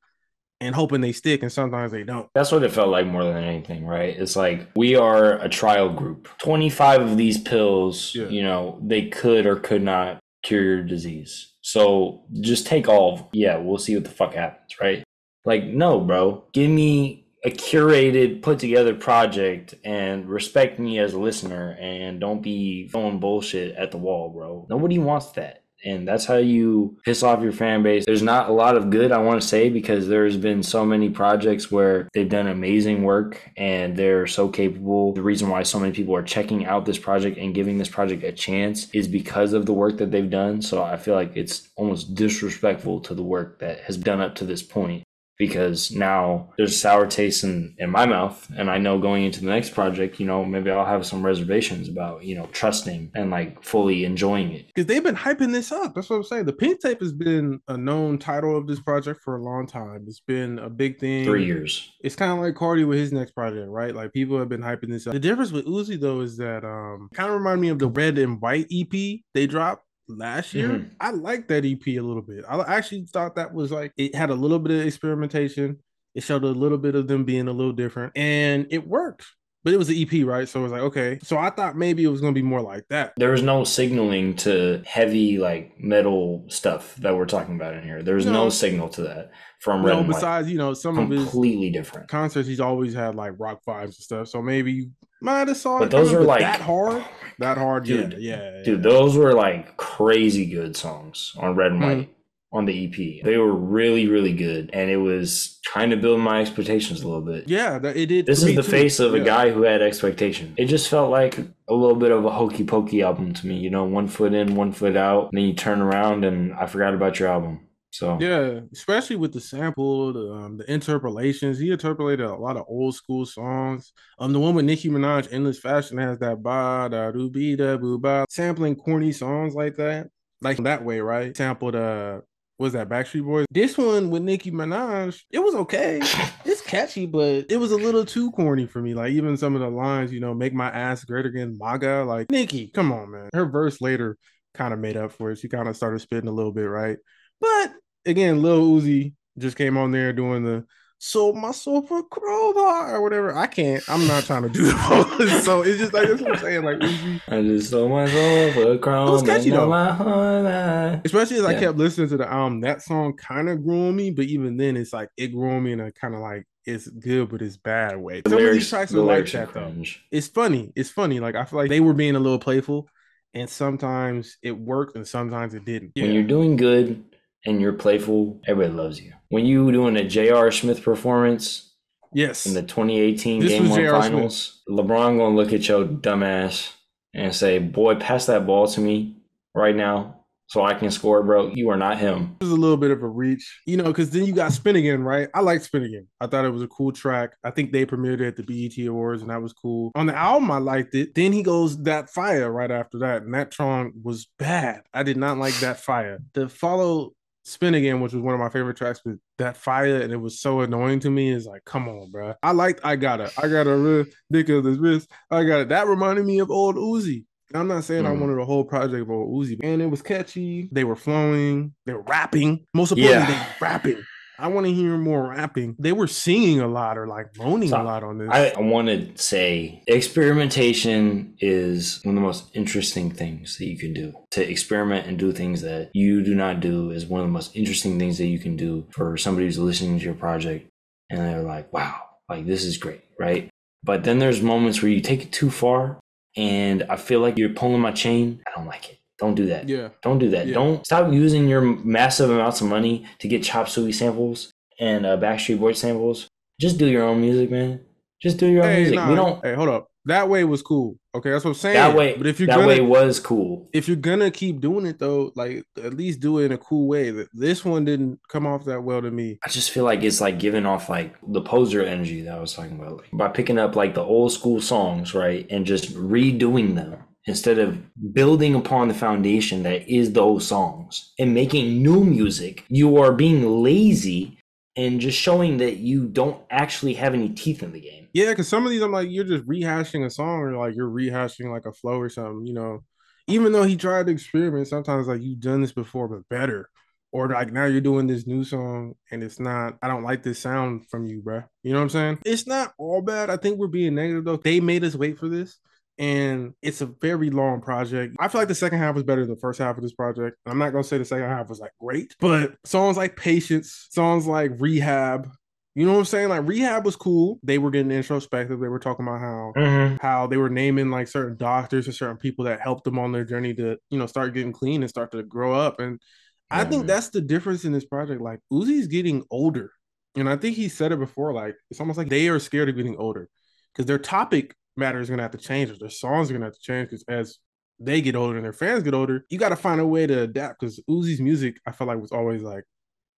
and 0.59 0.73
hoping 0.73 1.01
they 1.01 1.11
stick 1.11 1.43
and 1.43 1.51
sometimes 1.51 1.91
they 1.91 2.03
don't. 2.03 2.27
That's 2.33 2.51
what 2.51 2.63
it 2.63 2.71
felt 2.71 2.89
like 2.89 3.05
more 3.07 3.23
than 3.23 3.43
anything, 3.43 3.85
right? 3.85 4.15
It's 4.17 4.35
like 4.35 4.67
we 4.75 4.95
are 4.95 5.39
a 5.39 5.49
trial 5.49 5.89
group. 5.89 6.27
25 6.39 7.01
of 7.01 7.17
these 7.17 7.39
pills, 7.39 8.13
yeah. 8.15 8.27
you 8.27 8.43
know, 8.43 8.79
they 8.83 9.07
could 9.07 9.45
or 9.45 9.57
could 9.57 9.83
not 9.83 10.19
cure 10.43 10.63
your 10.63 10.83
disease. 10.83 11.53
So 11.61 12.23
just 12.41 12.65
take 12.65 12.87
all, 12.87 13.29
yeah, 13.33 13.57
we'll 13.57 13.77
see 13.77 13.95
what 13.95 14.05
the 14.05 14.09
fuck 14.09 14.33
happens, 14.33 14.79
right? 14.81 15.03
Like, 15.45 15.65
no, 15.65 15.99
bro. 15.99 16.43
Give 16.53 16.69
me 16.69 17.26
a 17.45 17.49
curated, 17.49 18.41
put 18.41 18.59
together 18.59 18.95
project 18.95 19.75
and 19.83 20.27
respect 20.27 20.79
me 20.79 20.99
as 20.99 21.13
a 21.13 21.19
listener 21.19 21.77
and 21.79 22.19
don't 22.19 22.41
be 22.41 22.87
throwing 22.87 23.19
bullshit 23.19 23.75
at 23.75 23.91
the 23.91 23.97
wall, 23.97 24.29
bro. 24.29 24.65
Nobody 24.69 24.97
wants 24.97 25.31
that 25.33 25.63
and 25.85 26.07
that's 26.07 26.25
how 26.25 26.37
you 26.37 26.97
piss 27.05 27.23
off 27.23 27.41
your 27.41 27.51
fan 27.51 27.83
base. 27.83 28.05
There's 28.05 28.23
not 28.23 28.49
a 28.49 28.53
lot 28.53 28.75
of 28.75 28.89
good 28.89 29.11
I 29.11 29.19
want 29.19 29.41
to 29.41 29.47
say 29.47 29.69
because 29.69 30.07
there's 30.07 30.37
been 30.37 30.63
so 30.63 30.85
many 30.85 31.09
projects 31.09 31.71
where 31.71 32.09
they've 32.13 32.27
done 32.27 32.47
amazing 32.47 33.03
work 33.03 33.49
and 33.57 33.95
they're 33.95 34.27
so 34.27 34.49
capable. 34.49 35.13
The 35.13 35.21
reason 35.21 35.49
why 35.49 35.63
so 35.63 35.79
many 35.79 35.93
people 35.93 36.15
are 36.15 36.23
checking 36.23 36.65
out 36.65 36.85
this 36.85 36.97
project 36.97 37.37
and 37.37 37.53
giving 37.53 37.77
this 37.77 37.89
project 37.89 38.23
a 38.23 38.31
chance 38.31 38.89
is 38.93 39.07
because 39.07 39.53
of 39.53 39.65
the 39.65 39.73
work 39.73 39.97
that 39.97 40.11
they've 40.11 40.29
done. 40.29 40.61
So 40.61 40.83
I 40.83 40.97
feel 40.97 41.15
like 41.15 41.35
it's 41.35 41.69
almost 41.75 42.15
disrespectful 42.15 42.99
to 43.01 43.13
the 43.13 43.23
work 43.23 43.59
that 43.59 43.81
has 43.81 43.97
done 43.97 44.21
up 44.21 44.35
to 44.35 44.45
this 44.45 44.63
point 44.63 45.03
because 45.37 45.91
now 45.91 46.49
there's 46.57 46.73
a 46.73 46.77
sour 46.77 47.07
taste 47.07 47.43
in, 47.43 47.75
in 47.77 47.89
my 47.89 48.05
mouth 48.05 48.47
and 48.57 48.69
i 48.69 48.77
know 48.77 48.99
going 48.99 49.23
into 49.23 49.39
the 49.41 49.47
next 49.47 49.71
project 49.71 50.19
you 50.19 50.25
know 50.25 50.43
maybe 50.43 50.71
i'll 50.71 50.85
have 50.85 51.05
some 51.05 51.25
reservations 51.25 51.87
about 51.87 52.23
you 52.23 52.35
know 52.35 52.47
trusting 52.51 53.11
and 53.15 53.29
like 53.29 53.63
fully 53.63 54.05
enjoying 54.05 54.51
it. 54.51 54.67
Because 54.67 54.85
they've 54.85 55.03
been 55.03 55.15
hyping 55.15 55.51
this 55.51 55.71
up. 55.71 55.93
That's 55.93 56.09
what 56.09 56.17
i'm 56.17 56.23
saying. 56.23 56.45
The 56.45 56.53
pink 56.53 56.79
tape 56.81 57.01
has 57.01 57.13
been 57.13 57.59
a 57.67 57.77
known 57.77 58.17
title 58.17 58.57
of 58.57 58.67
this 58.67 58.79
project 58.79 59.21
for 59.23 59.37
a 59.37 59.43
long 59.43 59.67
time. 59.67 60.05
It's 60.07 60.19
been 60.19 60.59
a 60.59 60.69
big 60.69 60.99
thing. 60.99 61.25
Three 61.25 61.45
years. 61.45 61.91
It's 62.01 62.15
kind 62.15 62.31
of 62.31 62.39
like 62.39 62.55
Carti 62.55 62.87
with 62.87 62.99
his 62.99 63.11
next 63.11 63.31
project 63.31 63.69
right? 63.69 63.95
Like 63.95 64.13
people 64.13 64.37
have 64.39 64.49
been 64.49 64.61
hyping 64.61 64.89
this 64.89 65.07
up. 65.07 65.13
The 65.13 65.19
difference 65.19 65.51
with 65.51 65.65
uzi 65.65 65.99
though 65.99 66.21
is 66.21 66.37
that 66.37 66.63
um 66.63 67.09
kind 67.13 67.29
of 67.29 67.37
remind 67.37 67.61
me 67.61 67.69
of 67.69 67.79
the 67.79 67.87
red 67.87 68.17
and 68.17 68.41
white 68.41 68.67
ep 68.71 69.21
they 69.33 69.47
dropped 69.47 69.86
last 70.07 70.53
year. 70.53 70.69
Mm-hmm. 70.69 70.87
I 70.99 71.11
liked 71.11 71.47
that 71.49 71.65
EP 71.65 71.85
a 71.87 71.99
little 71.99 72.21
bit. 72.21 72.45
I 72.47 72.75
actually 72.75 73.05
thought 73.11 73.35
that 73.35 73.53
was 73.53 73.71
like 73.71 73.93
it 73.97 74.15
had 74.15 74.29
a 74.29 74.35
little 74.35 74.59
bit 74.59 74.79
of 74.79 74.85
experimentation. 74.85 75.79
It 76.15 76.23
showed 76.23 76.43
a 76.43 76.47
little 76.47 76.77
bit 76.77 76.95
of 76.95 77.07
them 77.07 77.25
being 77.25 77.47
a 77.47 77.53
little 77.53 77.73
different, 77.73 78.13
and 78.15 78.67
it 78.69 78.87
worked. 78.87 79.25
But 79.63 79.73
it 79.73 79.77
was 79.77 79.89
an 79.89 79.97
EP, 79.97 80.25
right? 80.25 80.47
So 80.47 80.61
it 80.61 80.63
was 80.63 80.71
like, 80.71 80.81
okay. 80.81 81.19
So 81.23 81.37
I 81.37 81.49
thought 81.49 81.75
maybe 81.75 82.03
it 82.03 82.07
was 82.07 82.21
gonna 82.21 82.31
be 82.31 82.41
more 82.41 82.61
like 82.61 82.85
that. 82.89 83.13
There 83.17 83.31
was 83.31 83.41
no 83.43 83.63
signaling 83.65 84.35
to 84.37 84.81
heavy 84.85 85.37
like 85.39 85.77
metal 85.77 86.45
stuff 86.47 86.95
that 86.97 87.15
we're 87.15 87.25
talking 87.25 87.55
about 87.55 87.73
in 87.73 87.83
here. 87.83 88.01
There's 88.01 88.25
no, 88.25 88.45
no 88.45 88.49
signal 88.49 88.87
to 88.89 89.01
that 89.01 89.31
from 89.59 89.85
Red. 89.85 89.93
No, 89.93 90.03
besides, 90.03 90.49
you 90.49 90.57
know, 90.57 90.73
some 90.73 90.95
completely 90.95 91.17
of 91.17 91.23
his 91.23 91.31
completely 91.31 91.69
different 91.71 92.07
concerts, 92.07 92.47
he's 92.47 92.61
always 92.61 92.93
had 92.93 93.15
like 93.15 93.33
rock 93.37 93.61
vibes 93.67 93.83
and 93.83 93.93
stuff. 93.95 94.27
So 94.29 94.41
maybe 94.41 94.89
might 95.21 95.47
have 95.47 95.57
saw 95.57 95.79
but 95.79 95.91
those 95.91 96.13
are 96.13 96.21
like 96.21 96.41
that 96.41 96.61
hard. 96.61 97.03
That 97.39 97.57
hard, 97.57 97.85
dude. 97.85 98.13
Yeah, 98.17 98.57
yeah, 98.57 98.63
dude. 98.63 98.83
Those 98.83 99.15
were 99.15 99.33
like 99.33 99.77
crazy 99.77 100.45
good 100.45 100.75
songs 100.75 101.33
on 101.37 101.55
Red 101.55 101.71
and 101.73 101.81
White 101.81 101.97
mm-hmm. 101.97 102.57
on 102.57 102.65
the 102.65 102.85
EP. 102.85 103.23
They 103.23 103.37
were 103.37 103.53
really, 103.53 104.07
really 104.07 104.33
good, 104.33 104.71
and 104.73 104.89
it 104.89 104.97
was 104.97 105.59
trying 105.63 105.91
to 105.91 105.97
build 105.97 106.19
my 106.19 106.41
expectations 106.41 107.03
a 107.03 107.07
little 107.07 107.21
bit. 107.21 107.47
Yeah, 107.47 107.77
it 107.83 108.07
did. 108.07 108.25
This 108.25 108.41
is 108.41 108.55
the 108.55 108.63
too. 108.63 108.71
face 108.71 108.99
of 108.99 109.13
yeah. 109.13 109.21
a 109.21 109.23
guy 109.23 109.51
who 109.51 109.63
had 109.63 109.83
expectations. 109.83 110.55
It 110.57 110.65
just 110.65 110.89
felt 110.89 111.11
like 111.11 111.37
a 111.37 111.73
little 111.73 111.95
bit 111.95 112.11
of 112.11 112.25
a 112.25 112.31
hokey 112.31 112.63
pokey 112.63 113.03
album 113.03 113.33
to 113.35 113.45
me. 113.45 113.57
You 113.57 113.69
know, 113.69 113.83
one 113.83 114.07
foot 114.07 114.33
in, 114.33 114.55
one 114.55 114.71
foot 114.71 114.95
out, 114.95 115.29
and 115.31 115.37
then 115.37 115.45
you 115.45 115.53
turn 115.53 115.81
around 115.81 116.25
and 116.25 116.53
I 116.55 116.65
forgot 116.65 116.95
about 116.95 117.19
your 117.19 117.29
album. 117.29 117.66
So 117.91 118.17
yeah, 118.19 118.59
especially 118.73 119.15
with 119.15 119.33
the 119.33 119.39
sample, 119.39 120.13
the, 120.13 120.31
um, 120.33 120.57
the 120.57 120.71
interpolations. 120.71 121.57
He 121.57 121.71
interpolated 121.71 122.25
a 122.25 122.35
lot 122.35 122.57
of 122.57 122.65
old 122.67 122.95
school 122.95 123.25
songs. 123.25 123.93
Um, 124.19 124.33
the 124.33 124.39
one 124.39 124.55
with 124.55 124.65
Nicki 124.65 124.89
Minaj, 124.89 125.31
"Endless 125.31 125.59
Fashion," 125.59 125.97
has 125.97 126.19
that 126.19 126.43
ba 126.43 126.89
da 126.91 127.11
do 127.11 127.29
be 127.29 127.55
da 127.55 127.77
boo 127.77 127.97
ba, 127.97 128.25
sampling 128.29 128.75
corny 128.75 129.11
songs 129.11 129.55
like 129.55 129.77
that, 129.77 130.07
like 130.41 130.57
that 130.57 130.83
way, 130.83 130.99
right? 130.99 131.35
Sampled 131.35 131.75
uh, 131.75 132.21
was 132.59 132.73
that 132.73 132.89
Backstreet 132.89 133.23
Boys? 133.23 133.45
This 133.51 133.77
one 133.77 134.09
with 134.09 134.23
Nicki 134.23 134.51
Minaj, 134.51 135.21
it 135.31 135.39
was 135.39 135.55
okay. 135.55 136.01
It's 136.45 136.61
catchy, 136.61 137.05
but 137.05 137.45
it 137.49 137.57
was 137.57 137.71
a 137.71 137.75
little 137.77 138.05
too 138.05 138.31
corny 138.31 138.65
for 138.65 138.81
me. 138.81 138.93
Like 138.93 139.11
even 139.11 139.35
some 139.37 139.53
of 139.53 139.61
the 139.61 139.69
lines, 139.69 140.13
you 140.13 140.19
know, 140.21 140.33
make 140.33 140.53
my 140.53 140.69
ass 140.69 141.03
great 141.03 141.25
again, 141.25 141.57
MAGA. 141.59 142.05
Like 142.05 142.31
Nicki, 142.31 142.69
come 142.73 142.91
on, 142.91 143.11
man. 143.11 143.29
Her 143.33 143.45
verse 143.45 143.81
later 143.81 144.17
kind 144.53 144.73
of 144.73 144.79
made 144.79 144.97
up 144.97 145.11
for 145.11 145.31
it. 145.31 145.39
She 145.39 145.49
kind 145.49 145.67
of 145.67 145.75
started 145.75 145.99
spitting 145.99 146.29
a 146.29 146.33
little 146.33 146.53
bit, 146.53 146.63
right? 146.63 146.97
But 147.39 147.73
again, 148.05 148.41
Lil 148.41 148.79
Uzi 148.79 149.13
just 149.37 149.57
came 149.57 149.77
on 149.77 149.91
there 149.91 150.13
doing 150.13 150.43
the 150.43 150.65
sold 150.99 151.37
myself 151.37 151.91
a 151.91 152.03
crowbar 152.03 152.95
or 152.95 153.01
whatever. 153.01 153.35
I 153.35 153.47
can't. 153.47 153.83
I'm 153.87 154.07
not 154.07 154.23
trying 154.23 154.43
to 154.43 154.49
do 154.49 154.65
the 154.65 155.41
so 155.43 155.61
it's 155.61 155.79
just 155.79 155.93
like 155.93 156.07
that's 156.07 156.21
what 156.21 156.33
I'm 156.33 156.39
saying. 156.39 156.63
Like 156.63 156.79
Uzi. 156.79 157.21
I 157.27 157.41
just 157.41 157.69
sold 157.69 157.91
myself 157.91 158.55
a 158.57 158.77
crowbar. 158.79 159.07
It 159.07 159.11
was 159.11 159.23
catchy 159.23 159.49
though. 159.49 159.69
My 159.69 161.01
Especially 161.05 161.37
as 161.37 161.45
I 161.45 161.59
kept 161.59 161.77
listening 161.77 162.09
to 162.09 162.17
the 162.17 162.31
album, 162.31 162.61
that 162.61 162.81
song 162.81 163.13
kind 163.13 163.49
of 163.49 163.63
grew 163.63 163.87
on 163.87 163.95
me, 163.95 164.11
but 164.11 164.25
even 164.25 164.57
then, 164.57 164.77
it's 164.77 164.93
like 164.93 165.09
it 165.17 165.27
grew 165.27 165.51
on 165.51 165.63
me 165.63 165.73
in 165.73 165.79
a 165.79 165.91
kind 165.91 166.15
of 166.15 166.21
like 166.21 166.47
it's 166.65 166.87
good, 166.87 167.29
but 167.29 167.41
it's 167.41 167.57
bad 167.57 167.97
way. 167.97 168.21
Some 168.25 168.33
of 168.33 168.39
these 168.39 168.47
lyrics, 168.47 168.69
tracks 168.69 168.93
are 168.93 168.99
like 168.99 169.31
that 169.31 169.53
though. 169.53 169.73
It's 170.11 170.27
funny. 170.27 170.73
It's 170.75 170.89
funny. 170.89 171.19
Like 171.19 171.35
I 171.35 171.45
feel 171.45 171.59
like 171.59 171.69
they 171.69 171.79
were 171.79 171.93
being 171.93 172.15
a 172.15 172.19
little 172.19 172.39
playful, 172.39 172.89
and 173.33 173.49
sometimes 173.49 174.37
it 174.41 174.57
worked, 174.57 174.95
and 174.95 175.07
sometimes 175.07 175.53
it 175.53 175.63
didn't. 175.63 175.91
When 175.95 176.11
you're 176.11 176.23
doing 176.23 176.55
good 176.55 177.03
and 177.45 177.61
you're 177.61 177.73
playful, 177.73 178.41
everybody 178.47 178.73
loves 178.73 179.01
you. 179.01 179.13
When 179.29 179.45
you 179.45 179.71
doing 179.71 179.97
a 179.97 180.07
J.R. 180.07 180.51
Smith 180.51 180.81
performance 180.83 181.73
yes, 182.13 182.45
in 182.45 182.53
the 182.53 182.61
2018 182.61 183.41
This 183.41 183.51
Game 183.51 183.69
One. 183.69 183.85
Finals, 183.87 184.61
LeBron 184.69 185.17
gonna 185.17 185.35
look 185.35 185.53
at 185.53 185.67
your 185.67 185.85
dumbass 185.85 186.73
and 187.13 187.33
say, 187.33 187.59
"Boy, 187.59 187.95
pass 187.95 188.25
that 188.27 188.45
ball 188.45 188.67
to 188.67 188.81
me 188.81 189.17
right 189.53 189.75
now 189.75 190.13
so 190.49 190.63
I 190.63 190.75
can 190.75 190.91
score, 190.91 191.23
bro. 191.23 191.51
You 191.53 191.69
are 191.69 191.77
not 191.77 191.99
him." 191.99 192.37
It 192.39 192.45
was 192.45 192.53
a 192.53 192.55
little 192.55 192.77
bit 192.77 192.91
of 192.91 193.03
a 193.03 193.07
reach, 193.07 193.61
you 193.65 193.75
know, 193.75 193.85
because 193.85 194.11
then 194.11 194.25
you 194.25 194.33
got 194.33 194.53
Spin 194.53 194.77
Again, 194.77 195.03
right? 195.03 195.27
I 195.33 195.41
like 195.41 195.61
Spin 195.61 195.83
Again. 195.83 196.07
I 196.21 196.27
thought 196.27 196.45
it 196.45 196.53
was 196.53 196.61
a 196.61 196.67
cool 196.67 196.91
track. 196.91 197.31
I 197.43 197.51
think 197.51 197.71
they 197.71 197.85
premiered 197.85 198.21
it 198.21 198.27
at 198.27 198.35
the 198.37 198.43
BET 198.43 198.85
Awards, 198.87 199.21
and 199.21 199.31
that 199.31 199.41
was 199.41 199.53
cool. 199.53 199.91
On 199.95 200.05
the 200.05 200.15
album, 200.15 200.51
I 200.51 200.59
liked 200.59 200.95
it. 200.95 201.15
Then 201.15 201.33
he 201.33 201.43
goes 201.43 201.83
that 201.83 202.09
fire 202.09 202.49
right 202.51 202.71
after 202.71 202.99
that, 202.99 203.23
and 203.23 203.33
that 203.33 203.53
song 203.53 203.91
was 204.03 204.27
bad. 204.39 204.83
I 204.93 205.03
did 205.03 205.17
not 205.17 205.37
like 205.37 205.55
that 205.59 205.81
fire. 205.81 206.19
To 206.35 206.47
follow 206.47 207.13
Spin 207.47 207.75
Again, 207.75 208.01
which 208.01 208.13
was 208.13 208.21
one 208.21 208.33
of 208.33 208.39
my 208.39 208.49
favorite 208.49 208.75
tracks, 208.77 209.01
with 209.05 209.19
that 209.37 209.55
fire, 209.55 210.01
and 210.01 210.11
it 210.11 210.17
was 210.17 210.39
so 210.39 210.61
annoying 210.61 210.99
to 211.01 211.09
me. 211.09 211.29
Is 211.31 211.45
like, 211.45 211.63
come 211.65 211.87
on, 211.87 212.11
bro. 212.11 212.33
I 212.43 212.51
liked 212.51 212.81
I 212.83 212.95
got 212.97 213.21
it. 213.21 213.31
I 213.37 213.47
got 213.47 213.67
a 213.67 213.75
real 213.75 214.05
dick 214.31 214.49
of 214.49 214.63
this 214.65 214.77
wrist. 214.77 215.09
I 215.31 215.43
got 215.45 215.61
it. 215.61 215.69
That 215.69 215.87
reminded 215.87 216.25
me 216.25 216.39
of 216.39 216.51
old 216.51 216.75
Uzi. 216.75 217.23
I'm 217.53 217.69
not 217.69 217.85
saying 217.85 218.05
I 218.05 218.09
Mm. 218.09 218.19
wanted 218.19 218.39
a 218.41 218.45
whole 218.45 218.65
project 218.65 219.01
of 219.01 219.09
old 219.09 219.33
Uzi, 219.33 219.57
and 219.63 219.81
it 219.81 219.85
was 219.85 220.01
catchy. 220.01 220.67
They 220.73 220.83
were 220.83 220.97
flowing. 220.97 221.73
They 221.85 221.93
were 221.93 222.01
rapping. 222.01 222.65
Most 222.73 222.91
importantly, 222.91 223.33
Yeah. 223.33 223.39
they 223.39 223.39
were 223.39 223.55
rapping. 223.71 224.03
I 224.39 224.47
want 224.47 224.67
to 224.67 224.73
hear 224.73 224.97
more 224.97 225.29
rapping. 225.29 225.75
They 225.79 225.91
were 225.91 226.07
singing 226.07 226.59
a 226.59 226.67
lot 226.67 226.97
or 226.97 227.07
like 227.07 227.37
moaning 227.37 227.69
So, 227.69 227.81
a 227.81 227.83
lot 227.83 228.03
on 228.03 228.19
this. 228.19 228.29
I, 228.31 228.53
I 228.55 228.61
want 228.61 228.87
to 228.87 229.17
say 229.21 229.81
experimentation 229.87 231.35
is 231.39 231.99
one 232.03 232.15
of 232.15 232.21
the 232.21 232.27
most 232.27 232.55
interesting 232.55 233.11
things 233.11 233.57
that 233.57 233.65
you 233.65 233.77
can 233.77 233.93
do. 233.93 234.13
To 234.31 234.47
experiment 234.47 235.07
and 235.07 235.17
do 235.17 235.31
things 235.31 235.61
that 235.61 235.89
you 235.93 236.23
do 236.23 236.35
not 236.35 236.59
do 236.59 236.91
is 236.91 237.05
one 237.05 237.21
of 237.21 237.27
the 237.27 237.33
most 237.33 237.55
interesting 237.55 237.97
things 237.97 238.17
that 238.19 238.27
you 238.27 238.39
can 238.39 238.55
do 238.55 238.85
for 238.91 239.17
somebody 239.17 239.47
who's 239.47 239.57
listening 239.57 239.97
to 239.99 240.05
your 240.05 240.13
project 240.13 240.67
and 241.09 241.19
they're 241.21 241.43
like, 241.43 241.71
wow, 241.73 242.01
like 242.29 242.45
this 242.45 242.63
is 242.63 242.77
great, 242.77 243.03
right? 243.19 243.49
But 243.83 244.03
then 244.03 244.19
there's 244.19 244.41
moments 244.41 244.81
where 244.81 244.91
you 244.91 245.01
take 245.01 245.23
it 245.23 245.31
too 245.31 245.49
far 245.49 245.99
and 246.35 246.83
I 246.83 246.97
feel 246.97 247.21
like 247.21 247.37
you're 247.37 247.49
pulling 247.49 247.81
my 247.81 247.91
chain. 247.91 248.41
I 248.47 248.51
don't 248.55 248.67
like 248.67 248.89
it. 248.89 248.99
Don't 249.19 249.35
do 249.35 249.47
that. 249.47 249.67
yeah. 249.67 249.89
Don't 250.03 250.19
do 250.19 250.29
that. 250.29 250.47
Yeah. 250.47 250.53
Don't 250.53 250.85
stop 250.85 251.11
using 251.11 251.47
your 251.47 251.61
massive 251.61 252.29
amounts 252.29 252.61
of 252.61 252.67
money 252.67 253.05
to 253.19 253.27
get 253.27 253.43
Chop 253.43 253.67
Suey 253.67 253.91
samples 253.91 254.51
and 254.79 255.05
uh, 255.05 255.17
Backstreet 255.17 255.59
Boys 255.59 255.79
samples. 255.79 256.27
Just 256.61 256.77
do 256.77 256.85
your 256.87 257.03
own 257.03 257.21
music, 257.21 257.49
man. 257.51 257.81
Just 258.21 258.37
do 258.37 258.47
your 258.47 258.63
own 258.63 258.69
Hey, 258.69 258.77
music. 258.81 258.95
nah, 258.95 259.09
we 259.09 259.15
don't. 259.15 259.43
Hey, 259.45 259.53
hold 259.55 259.69
up. 259.69 259.87
That 260.05 260.29
way 260.29 260.45
was 260.45 260.61
cool. 260.61 260.97
Okay, 261.13 261.31
that's 261.31 261.43
what 261.43 261.51
I'm 261.51 261.55
saying. 261.55 261.73
That 261.75 261.93
way, 261.95 262.15
but 262.15 262.27
if 262.27 262.39
you're 262.39 262.47
that 262.47 262.55
gonna, 262.55 262.67
way 262.67 262.79
was 262.79 263.19
cool. 263.19 263.67
if 263.73 263.87
you're 263.89 263.97
gonna 263.97 264.31
keep 264.31 264.61
doing 264.61 264.85
it 264.85 264.99
though, 264.99 265.33
like 265.35 265.65
at 265.83 265.95
least 265.95 266.21
do 266.21 266.39
it 266.39 266.45
in 266.45 266.53
a 266.53 266.57
cool 266.57 266.87
way. 266.87 267.11
That 267.11 267.27
this 267.33 267.65
one 267.65 267.83
didn't 267.83 268.19
come 268.29 268.47
off 268.47 268.63
that 268.65 268.81
well 268.83 269.01
to 269.01 269.11
me. 269.11 269.37
I 269.45 269.49
just 269.49 269.71
feel 269.71 269.83
like 269.83 270.03
it's 270.03 270.21
like 270.21 270.39
giving 270.39 270.65
off 270.65 270.87
like 270.89 271.13
the 271.27 271.41
poser 271.41 271.81
energy 271.81 272.21
that 272.21 272.37
I 272.37 272.39
was 272.39 272.53
talking 272.53 272.79
about, 272.79 272.97
like, 272.99 273.09
by 273.11 273.27
picking 273.27 273.57
up 273.57 273.75
like 273.75 273.95
the 273.95 274.01
old 274.03 274.31
school 274.31 274.61
songs, 274.61 275.13
right, 275.13 275.45
and 275.49 275.65
just 275.65 275.93
redoing 275.93 276.75
them 276.75 277.03
instead 277.27 277.59
of 277.59 277.77
building 278.13 278.55
upon 278.55 278.87
the 278.87 278.93
foundation 278.93 279.61
that 279.63 279.87
is 279.87 280.13
those 280.13 280.47
songs 280.47 281.13
and 281.19 281.33
making 281.33 281.83
new 281.83 282.03
music. 282.03 282.63
You 282.69 282.97
are 282.97 283.11
being 283.11 283.61
lazy 283.61 284.39
and 284.77 285.01
just 285.01 285.19
showing 285.19 285.57
that 285.57 285.77
you 285.77 286.07
don't 286.07 286.41
actually 286.49 286.93
have 286.93 287.13
any 287.13 287.29
teeth 287.29 287.63
in 287.63 287.73
the 287.73 287.81
game. 287.81 288.07
Yeah, 288.13 288.29
because 288.29 288.47
some 288.47 288.63
of 288.63 288.71
these 288.71 288.81
I'm 288.81 288.93
like, 288.93 289.09
you're 289.11 289.25
just 289.25 289.45
rehashing 289.45 290.05
a 290.05 290.09
song 290.09 290.39
or 290.39 290.55
like 290.55 290.75
you're 290.75 290.89
rehashing 290.89 291.51
like 291.51 291.65
a 291.65 291.73
flow 291.73 291.99
or 291.99 292.09
something, 292.09 292.47
you 292.47 292.53
know. 292.53 292.83
Even 293.27 293.51
though 293.51 293.63
he 293.63 293.75
tried 293.75 294.05
to 294.05 294.13
experiment, 294.13 294.69
sometimes 294.69 295.07
like 295.07 295.21
you've 295.21 295.41
done 295.41 295.61
this 295.61 295.73
before, 295.73 296.07
but 296.07 296.29
better. 296.29 296.69
Or 297.11 297.27
like 297.27 297.51
now 297.51 297.65
you're 297.65 297.81
doing 297.81 298.07
this 298.07 298.25
new 298.25 298.45
song 298.45 298.93
and 299.11 299.21
it's 299.21 299.39
not, 299.39 299.77
I 299.81 299.89
don't 299.89 300.03
like 300.03 300.23
this 300.23 300.39
sound 300.39 300.89
from 300.89 301.07
you, 301.07 301.21
bruh. 301.21 301.43
You 301.63 301.73
know 301.73 301.79
what 301.79 301.83
I'm 301.83 301.89
saying? 301.89 302.19
It's 302.23 302.47
not 302.47 302.73
all 302.77 303.01
bad. 303.01 303.29
I 303.29 303.35
think 303.35 303.57
we're 303.57 303.67
being 303.67 303.95
negative 303.95 304.23
though. 304.23 304.37
They 304.37 304.61
made 304.61 304.85
us 304.85 304.95
wait 304.95 305.19
for 305.19 305.27
this. 305.27 305.59
And 305.99 306.53
it's 306.61 306.81
a 306.81 306.85
very 306.85 307.29
long 307.29 307.61
project. 307.61 308.15
I 308.19 308.27
feel 308.27 308.41
like 308.41 308.47
the 308.47 308.55
second 308.55 308.79
half 308.79 308.95
was 308.95 309.03
better 309.03 309.21
than 309.21 309.33
the 309.33 309.39
first 309.39 309.59
half 309.59 309.77
of 309.77 309.83
this 309.83 309.93
project. 309.93 310.37
I'm 310.45 310.57
not 310.59 310.71
gonna 310.71 310.83
say 310.83 310.97
the 310.97 311.05
second 311.05 311.27
half 311.29 311.49
was 311.49 311.59
like 311.59 311.71
great, 311.81 312.15
but 312.19 312.55
songs 312.65 312.97
like 312.97 313.15
Patience, 313.15 313.87
songs 313.91 314.27
like 314.27 314.51
Rehab, 314.59 315.29
you 315.77 315.85
know 315.85 315.93
what 315.93 315.99
I'm 315.99 316.05
saying? 316.05 316.29
Like 316.29 316.47
rehab 316.47 316.85
was 316.85 316.95
cool. 316.95 317.39
They 317.43 317.59
were 317.59 317.69
getting 317.69 317.91
introspective. 317.91 318.59
They 318.59 318.67
were 318.67 318.79
talking 318.79 319.05
about 319.07 319.19
how 319.19 319.53
Mm-hmm. 319.55 319.97
how 320.01 320.25
they 320.25 320.37
were 320.37 320.49
naming 320.49 320.89
like 320.89 321.07
certain 321.07 321.37
doctors 321.37 321.87
or 321.87 321.91
certain 321.91 322.17
people 322.17 322.45
that 322.45 322.61
helped 322.61 322.83
them 322.83 322.97
on 322.97 323.11
their 323.11 323.23
journey 323.23 323.53
to 323.53 323.77
you 323.91 323.99
know 323.99 324.07
start 324.07 324.33
getting 324.33 324.51
clean 324.53 324.81
and 324.81 324.89
start 324.89 325.11
to 325.11 325.21
grow 325.21 325.53
up. 325.53 325.79
And 325.79 326.01
I 326.49 326.63
think 326.63 326.81
man. 326.81 326.87
that's 326.87 327.09
the 327.09 327.21
difference 327.21 327.63
in 327.63 327.73
this 327.73 327.85
project. 327.85 328.21
Like 328.21 328.39
Uzi's 328.51 328.87
getting 328.87 329.23
older, 329.29 329.71
and 330.15 330.27
I 330.27 330.35
think 330.35 330.55
he 330.55 330.67
said 330.67 330.91
it 330.91 330.97
before. 330.97 331.31
Like 331.31 331.53
it's 331.69 331.79
almost 331.79 331.99
like 331.99 332.09
they 332.09 332.27
are 332.27 332.39
scared 332.39 332.69
of 332.69 332.75
getting 332.75 332.97
older 332.97 333.29
because 333.71 333.85
their 333.85 333.99
topic 333.99 334.55
matter 334.77 334.99
is 334.99 335.09
gonna 335.09 335.21
have 335.23 335.31
to 335.31 335.37
change. 335.37 335.69
Or 335.71 335.77
their 335.77 335.89
songs 335.89 336.29
are 336.29 336.33
gonna 336.33 336.45
have 336.45 336.55
to 336.55 336.61
change 336.61 336.89
because 336.89 337.03
as 337.07 337.37
they 337.79 338.01
get 338.01 338.15
older 338.15 338.35
and 338.35 338.45
their 338.45 338.53
fans 338.53 338.83
get 338.83 338.93
older, 338.93 339.25
you 339.29 339.37
got 339.37 339.49
to 339.49 339.55
find 339.55 339.79
a 339.79 339.85
way 339.85 340.07
to 340.07 340.21
adapt. 340.21 340.59
Because 340.59 340.79
Uzi's 340.89 341.21
music, 341.21 341.59
I 341.65 341.71
feel 341.71 341.87
like 341.87 341.99
was 341.99 342.11
always 342.11 342.41
like 342.41 342.63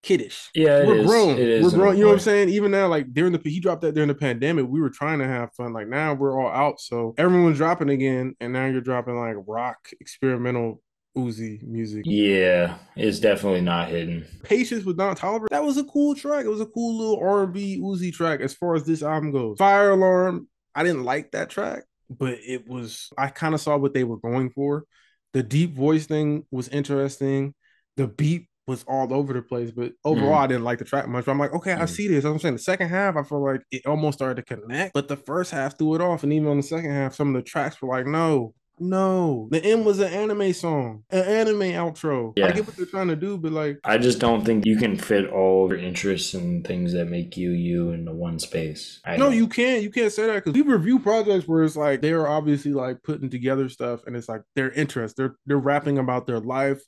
kiddish 0.02 0.50
Yeah, 0.54 0.78
it 0.78 0.86
we're 0.86 0.96
is. 0.98 1.06
grown. 1.06 1.36
We're 1.36 1.70
grown. 1.70 1.96
You 1.96 2.02
know 2.02 2.08
what 2.08 2.14
I'm 2.14 2.20
saying? 2.20 2.48
Even 2.50 2.70
now, 2.70 2.86
like 2.88 3.12
during 3.12 3.32
the 3.32 3.40
he 3.44 3.60
dropped 3.60 3.82
that 3.82 3.94
during 3.94 4.08
the 4.08 4.14
pandemic, 4.14 4.66
we 4.68 4.80
were 4.80 4.90
trying 4.90 5.18
to 5.18 5.26
have 5.26 5.52
fun. 5.54 5.72
Like 5.72 5.88
now 5.88 6.14
we're 6.14 6.40
all 6.40 6.50
out, 6.50 6.80
so 6.80 7.14
everyone's 7.18 7.58
dropping 7.58 7.90
again, 7.90 8.34
and 8.40 8.52
now 8.52 8.66
you're 8.66 8.80
dropping 8.80 9.16
like 9.16 9.36
rock 9.46 9.78
experimental 10.00 10.82
Uzi 11.16 11.62
music. 11.66 12.04
Yeah, 12.06 12.76
it's 12.96 13.18
definitely 13.18 13.62
not 13.62 13.88
hidden. 13.88 14.24
Patience 14.42 14.84
with 14.84 14.96
Don 14.96 15.16
Toliver. 15.16 15.48
That 15.48 15.64
was 15.64 15.76
a 15.76 15.84
cool 15.84 16.14
track. 16.14 16.44
It 16.44 16.48
was 16.50 16.60
a 16.60 16.66
cool 16.66 16.96
little 16.96 17.18
R&B 17.18 17.80
Uzi 17.82 18.12
track 18.12 18.40
as 18.40 18.54
far 18.54 18.74
as 18.76 18.84
this 18.84 19.02
album 19.02 19.32
goes. 19.32 19.58
Fire 19.58 19.90
Alarm. 19.90 20.48
I 20.74 20.82
didn't 20.82 21.04
like 21.04 21.32
that 21.32 21.50
track, 21.50 21.84
but 22.08 22.38
it 22.46 22.68
was. 22.68 23.10
I 23.18 23.28
kind 23.28 23.54
of 23.54 23.60
saw 23.60 23.76
what 23.76 23.94
they 23.94 24.04
were 24.04 24.18
going 24.18 24.50
for. 24.50 24.84
The 25.32 25.42
deep 25.42 25.74
voice 25.74 26.06
thing 26.06 26.44
was 26.50 26.68
interesting. 26.68 27.54
The 27.96 28.06
beat 28.08 28.48
was 28.66 28.84
all 28.84 29.12
over 29.12 29.32
the 29.32 29.42
place, 29.42 29.70
but 29.72 29.92
overall, 30.04 30.38
Mhm. 30.38 30.44
I 30.44 30.46
didn't 30.46 30.64
like 30.64 30.78
the 30.78 30.84
track 30.84 31.08
much. 31.08 31.24
But 31.24 31.32
I'm 31.32 31.38
like, 31.38 31.52
okay, 31.54 31.72
I 31.72 31.82
Mhm. 31.82 31.88
see 31.88 32.08
this. 32.08 32.24
I'm 32.24 32.38
saying. 32.38 32.54
The 32.54 32.60
second 32.60 32.88
half, 32.88 33.16
I 33.16 33.22
feel 33.24 33.44
like 33.44 33.62
it 33.72 33.84
almost 33.84 34.18
started 34.18 34.44
to 34.46 34.56
connect, 34.56 34.94
but 34.94 35.08
the 35.08 35.16
first 35.16 35.50
half 35.50 35.76
threw 35.76 35.96
it 35.96 36.00
off. 36.00 36.22
And 36.22 36.32
even 36.32 36.48
on 36.48 36.56
the 36.58 36.62
second 36.62 36.90
half, 36.92 37.14
some 37.14 37.28
of 37.28 37.34
the 37.34 37.42
tracks 37.42 37.80
were 37.82 37.88
like, 37.88 38.06
no, 38.06 38.54
no. 38.80 39.48
The 39.50 39.62
end 39.64 39.84
was 39.84 39.98
an 40.00 40.12
anime 40.12 40.52
song, 40.52 41.04
an 41.10 41.24
anime 41.24 41.72
outro. 41.72 42.32
Yeah. 42.36 42.46
I 42.46 42.52
get 42.52 42.66
what 42.66 42.76
they're 42.76 42.86
trying 42.86 43.08
to 43.08 43.16
do, 43.16 43.36
but 43.36 43.52
like, 43.52 43.78
I 43.84 43.98
just 43.98 44.18
don't 44.18 44.44
think 44.44 44.66
you 44.66 44.76
can 44.76 44.96
fit 44.96 45.28
all 45.30 45.66
of 45.66 45.70
your 45.70 45.80
interests 45.80 46.34
and 46.34 46.66
things 46.66 46.92
that 46.94 47.08
make 47.08 47.36
you 47.36 47.50
you 47.50 47.90
into 47.90 48.12
one 48.12 48.38
space. 48.38 49.00
I 49.04 49.16
no, 49.16 49.26
don't. 49.26 49.36
you 49.36 49.46
can't. 49.46 49.82
You 49.82 49.90
can't 49.90 50.12
say 50.12 50.26
that 50.26 50.44
because 50.44 50.54
we 50.54 50.62
review 50.62 50.98
projects 50.98 51.46
where 51.46 51.62
it's 51.62 51.76
like 51.76 52.00
they're 52.00 52.26
obviously 52.26 52.72
like 52.72 53.02
putting 53.02 53.30
together 53.30 53.68
stuff, 53.68 54.00
and 54.06 54.16
it's 54.16 54.28
like 54.28 54.42
their 54.56 54.70
interest. 54.72 55.16
They're 55.16 55.36
they're 55.46 55.58
rapping 55.58 55.98
about 55.98 56.26
their 56.26 56.40
life 56.40 56.80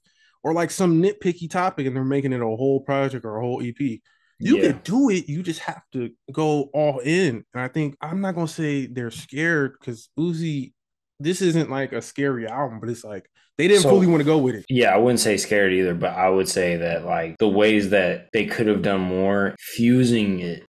or 0.42 0.52
like 0.52 0.70
some 0.70 1.02
nitpicky 1.02 1.50
topic, 1.50 1.86
and 1.86 1.94
they're 1.94 2.04
making 2.04 2.32
it 2.32 2.40
a 2.40 2.46
whole 2.46 2.80
project 2.80 3.24
or 3.24 3.36
a 3.36 3.42
whole 3.42 3.62
EP. 3.62 3.78
You 4.38 4.56
yeah. 4.56 4.72
can 4.72 4.80
do 4.82 5.08
it. 5.10 5.28
You 5.28 5.42
just 5.42 5.60
have 5.60 5.82
to 5.92 6.10
go 6.32 6.70
all 6.74 6.98
in. 6.98 7.44
And 7.54 7.62
I 7.62 7.68
think 7.68 7.96
I'm 8.00 8.20
not 8.20 8.34
gonna 8.34 8.48
say 8.48 8.86
they're 8.86 9.10
scared 9.10 9.74
because 9.78 10.08
Uzi, 10.18 10.72
this 11.22 11.40
isn't 11.42 11.70
like 11.70 11.92
a 11.92 12.02
scary 12.02 12.46
album, 12.46 12.80
but 12.80 12.88
it's 12.88 13.04
like 13.04 13.28
they 13.58 13.68
didn't 13.68 13.82
So- 13.82 13.90
fully 13.90 14.06
want 14.06 14.20
to 14.20 14.24
go 14.24 14.38
with 14.38 14.54
it. 14.56 14.64
Yeah, 14.68 14.94
I 14.94 14.98
wouldn't 14.98 15.20
say 15.20 15.36
scared 15.36 15.72
either, 15.72 15.94
but 15.94 16.10
I 16.16 16.28
would 16.28 16.48
say 16.48 16.76
that 16.76 17.04
like 17.04 17.36
the 17.38 17.48
ways 17.48 17.90
that 17.90 18.28
they 18.32 18.46
could 18.46 18.66
have 18.66 18.82
done 18.82 19.00
more, 19.00 19.54
fusing 19.58 20.40
it 20.40 20.64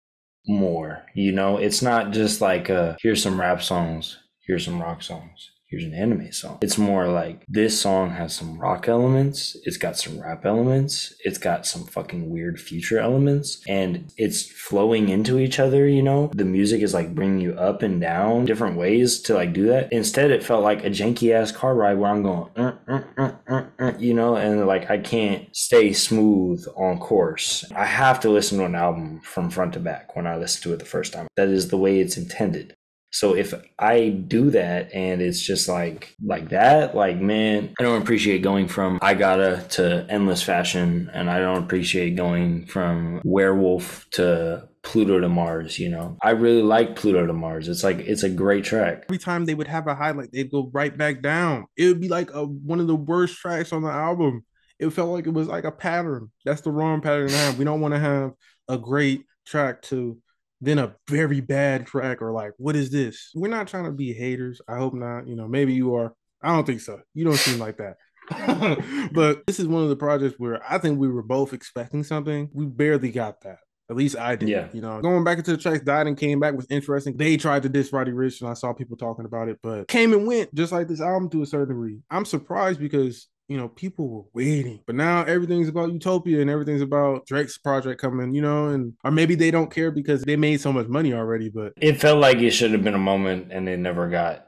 more. 0.46 1.04
You 1.14 1.32
know, 1.32 1.56
it's 1.56 1.82
not 1.82 2.12
just 2.12 2.40
like 2.40 2.68
uh 2.70 2.96
here's 3.02 3.22
some 3.22 3.40
rap 3.40 3.62
songs, 3.62 4.18
here's 4.46 4.64
some 4.64 4.80
rock 4.80 5.02
songs, 5.02 5.50
here's 5.74 5.92
an 5.92 5.94
anime 5.94 6.30
song. 6.30 6.58
It's 6.62 6.78
more 6.78 7.08
like 7.08 7.44
this 7.48 7.80
song 7.80 8.10
has 8.10 8.34
some 8.34 8.58
rock 8.58 8.88
elements, 8.88 9.56
it's 9.64 9.76
got 9.76 9.96
some 9.98 10.20
rap 10.20 10.46
elements, 10.46 11.14
it's 11.20 11.38
got 11.38 11.66
some 11.66 11.84
fucking 11.84 12.30
weird 12.30 12.60
future 12.60 13.00
elements, 13.00 13.60
and 13.66 14.12
it's 14.16 14.48
flowing 14.50 15.08
into 15.08 15.38
each 15.38 15.58
other, 15.58 15.88
you 15.88 16.02
know? 16.02 16.30
The 16.32 16.44
music 16.44 16.82
is 16.82 16.94
like 16.94 17.14
bringing 17.14 17.40
you 17.40 17.54
up 17.54 17.82
and 17.82 18.00
down 18.00 18.44
different 18.44 18.76
ways 18.76 19.20
to 19.22 19.34
like 19.34 19.52
do 19.52 19.66
that. 19.66 19.92
Instead, 19.92 20.30
it 20.30 20.44
felt 20.44 20.62
like 20.62 20.84
a 20.84 20.90
janky 20.90 21.32
ass 21.32 21.50
car 21.50 21.74
ride 21.74 21.98
where 21.98 22.10
I'm 22.10 22.22
going, 22.22 22.50
uh, 22.56 22.76
uh, 23.18 23.32
uh, 23.78 23.92
you 23.98 24.14
know, 24.14 24.36
and 24.36 24.66
like 24.66 24.90
I 24.90 24.98
can't 24.98 25.54
stay 25.56 25.92
smooth 25.92 26.64
on 26.76 26.98
course. 26.98 27.64
I 27.74 27.84
have 27.84 28.20
to 28.20 28.30
listen 28.30 28.58
to 28.58 28.64
an 28.64 28.76
album 28.76 29.20
from 29.22 29.50
front 29.50 29.72
to 29.72 29.80
back 29.80 30.14
when 30.14 30.26
I 30.26 30.36
listen 30.36 30.62
to 30.62 30.72
it 30.72 30.78
the 30.78 30.84
first 30.84 31.12
time. 31.12 31.26
That 31.36 31.48
is 31.48 31.68
the 31.68 31.78
way 31.78 31.98
it's 31.98 32.16
intended. 32.16 32.76
So 33.14 33.36
if 33.36 33.54
I 33.78 34.08
do 34.08 34.50
that 34.50 34.92
and 34.92 35.22
it's 35.22 35.40
just 35.40 35.68
like 35.68 36.16
like 36.20 36.48
that, 36.48 36.96
like 36.96 37.20
man, 37.20 37.72
I 37.78 37.84
don't 37.84 38.02
appreciate 38.02 38.42
going 38.42 38.66
from 38.66 38.98
I 39.02 39.14
gotta 39.14 39.64
to 39.70 40.04
endless 40.10 40.42
fashion, 40.42 41.08
and 41.14 41.30
I 41.30 41.38
don't 41.38 41.62
appreciate 41.62 42.16
going 42.16 42.66
from 42.66 43.22
werewolf 43.24 44.10
to 44.14 44.68
Pluto 44.82 45.20
to 45.20 45.28
Mars, 45.28 45.78
you 45.78 45.90
know. 45.90 46.18
I 46.24 46.30
really 46.30 46.62
like 46.62 46.96
Pluto 46.96 47.24
to 47.24 47.32
Mars. 47.32 47.68
It's 47.68 47.84
like 47.84 47.98
it's 47.98 48.24
a 48.24 48.28
great 48.28 48.64
track. 48.64 49.04
Every 49.08 49.18
time 49.18 49.44
they 49.44 49.54
would 49.54 49.68
have 49.68 49.86
a 49.86 49.94
highlight, 49.94 50.32
they'd 50.32 50.50
go 50.50 50.68
right 50.72 50.96
back 50.96 51.22
down. 51.22 51.66
It 51.76 51.86
would 51.86 52.00
be 52.00 52.08
like 52.08 52.34
a, 52.34 52.44
one 52.44 52.80
of 52.80 52.88
the 52.88 52.96
worst 52.96 53.36
tracks 53.36 53.72
on 53.72 53.82
the 53.82 53.90
album. 53.90 54.44
It 54.80 54.90
felt 54.90 55.10
like 55.10 55.28
it 55.28 55.32
was 55.32 55.46
like 55.46 55.62
a 55.62 55.70
pattern. 55.70 56.32
That's 56.44 56.62
the 56.62 56.72
wrong 56.72 57.00
pattern 57.00 57.28
to 57.28 57.36
have. 57.36 57.58
We 57.58 57.64
don't 57.64 57.80
want 57.80 57.94
to 57.94 58.00
have 58.00 58.32
a 58.68 58.76
great 58.76 59.24
track 59.46 59.82
to 59.82 60.18
then 60.64 60.78
a 60.78 60.94
very 61.08 61.40
bad 61.40 61.86
track 61.86 62.22
or 62.22 62.32
like 62.32 62.52
what 62.58 62.76
is 62.76 62.90
this 62.90 63.30
we're 63.34 63.48
not 63.48 63.68
trying 63.68 63.84
to 63.84 63.92
be 63.92 64.12
haters 64.12 64.60
i 64.68 64.76
hope 64.76 64.94
not 64.94 65.26
you 65.26 65.36
know 65.36 65.48
maybe 65.48 65.72
you 65.72 65.94
are 65.94 66.14
i 66.42 66.48
don't 66.48 66.66
think 66.66 66.80
so 66.80 67.00
you 67.14 67.24
don't 67.24 67.36
seem 67.36 67.58
like 67.58 67.78
that 67.78 67.96
but 69.12 69.46
this 69.46 69.60
is 69.60 69.66
one 69.66 69.82
of 69.82 69.88
the 69.88 69.96
projects 69.96 70.38
where 70.38 70.62
i 70.70 70.78
think 70.78 70.98
we 70.98 71.08
were 71.08 71.22
both 71.22 71.52
expecting 71.52 72.02
something 72.02 72.48
we 72.52 72.64
barely 72.64 73.10
got 73.10 73.40
that 73.42 73.58
at 73.90 73.96
least 73.96 74.16
I 74.16 74.36
did. 74.36 74.48
Yeah. 74.48 74.68
You 74.72 74.80
know, 74.80 75.00
going 75.02 75.24
back 75.24 75.38
into 75.38 75.50
the 75.50 75.58
tracks, 75.58 75.84
died 75.84 76.06
and 76.06 76.16
came 76.16 76.40
back 76.40 76.54
was 76.54 76.66
interesting. 76.70 77.16
They 77.16 77.36
tried 77.36 77.64
to 77.64 77.68
diss 77.68 77.92
Roddy 77.92 78.12
Ricch, 78.12 78.40
and 78.40 78.48
I 78.48 78.54
saw 78.54 78.72
people 78.72 78.96
talking 78.96 79.26
about 79.26 79.48
it, 79.48 79.58
but 79.62 79.88
came 79.88 80.14
and 80.14 80.26
went 80.26 80.54
just 80.54 80.72
like 80.72 80.88
this 80.88 81.02
album 81.02 81.28
to 81.30 81.42
a 81.42 81.46
certain 81.46 81.68
degree. 81.68 81.98
I'm 82.10 82.24
surprised 82.24 82.80
because 82.80 83.28
you 83.48 83.56
know, 83.56 83.68
people 83.68 84.08
were 84.08 84.24
waiting. 84.32 84.80
But 84.86 84.96
now 84.96 85.24
everything's 85.24 85.68
about 85.68 85.92
utopia 85.92 86.40
and 86.40 86.50
everything's 86.50 86.82
about 86.82 87.26
Drake's 87.26 87.58
project 87.58 88.00
coming, 88.00 88.34
you 88.34 88.42
know, 88.42 88.68
and 88.68 88.94
or 89.04 89.10
maybe 89.10 89.34
they 89.34 89.50
don't 89.50 89.70
care 89.70 89.90
because 89.90 90.22
they 90.22 90.36
made 90.36 90.60
so 90.60 90.72
much 90.72 90.86
money 90.88 91.12
already. 91.12 91.50
But 91.50 91.74
it 91.76 92.00
felt 92.00 92.20
like 92.20 92.38
it 92.38 92.50
should 92.50 92.72
have 92.72 92.84
been 92.84 92.94
a 92.94 92.98
moment 92.98 93.52
and 93.52 93.68
it 93.68 93.78
never 93.78 94.08
got 94.08 94.46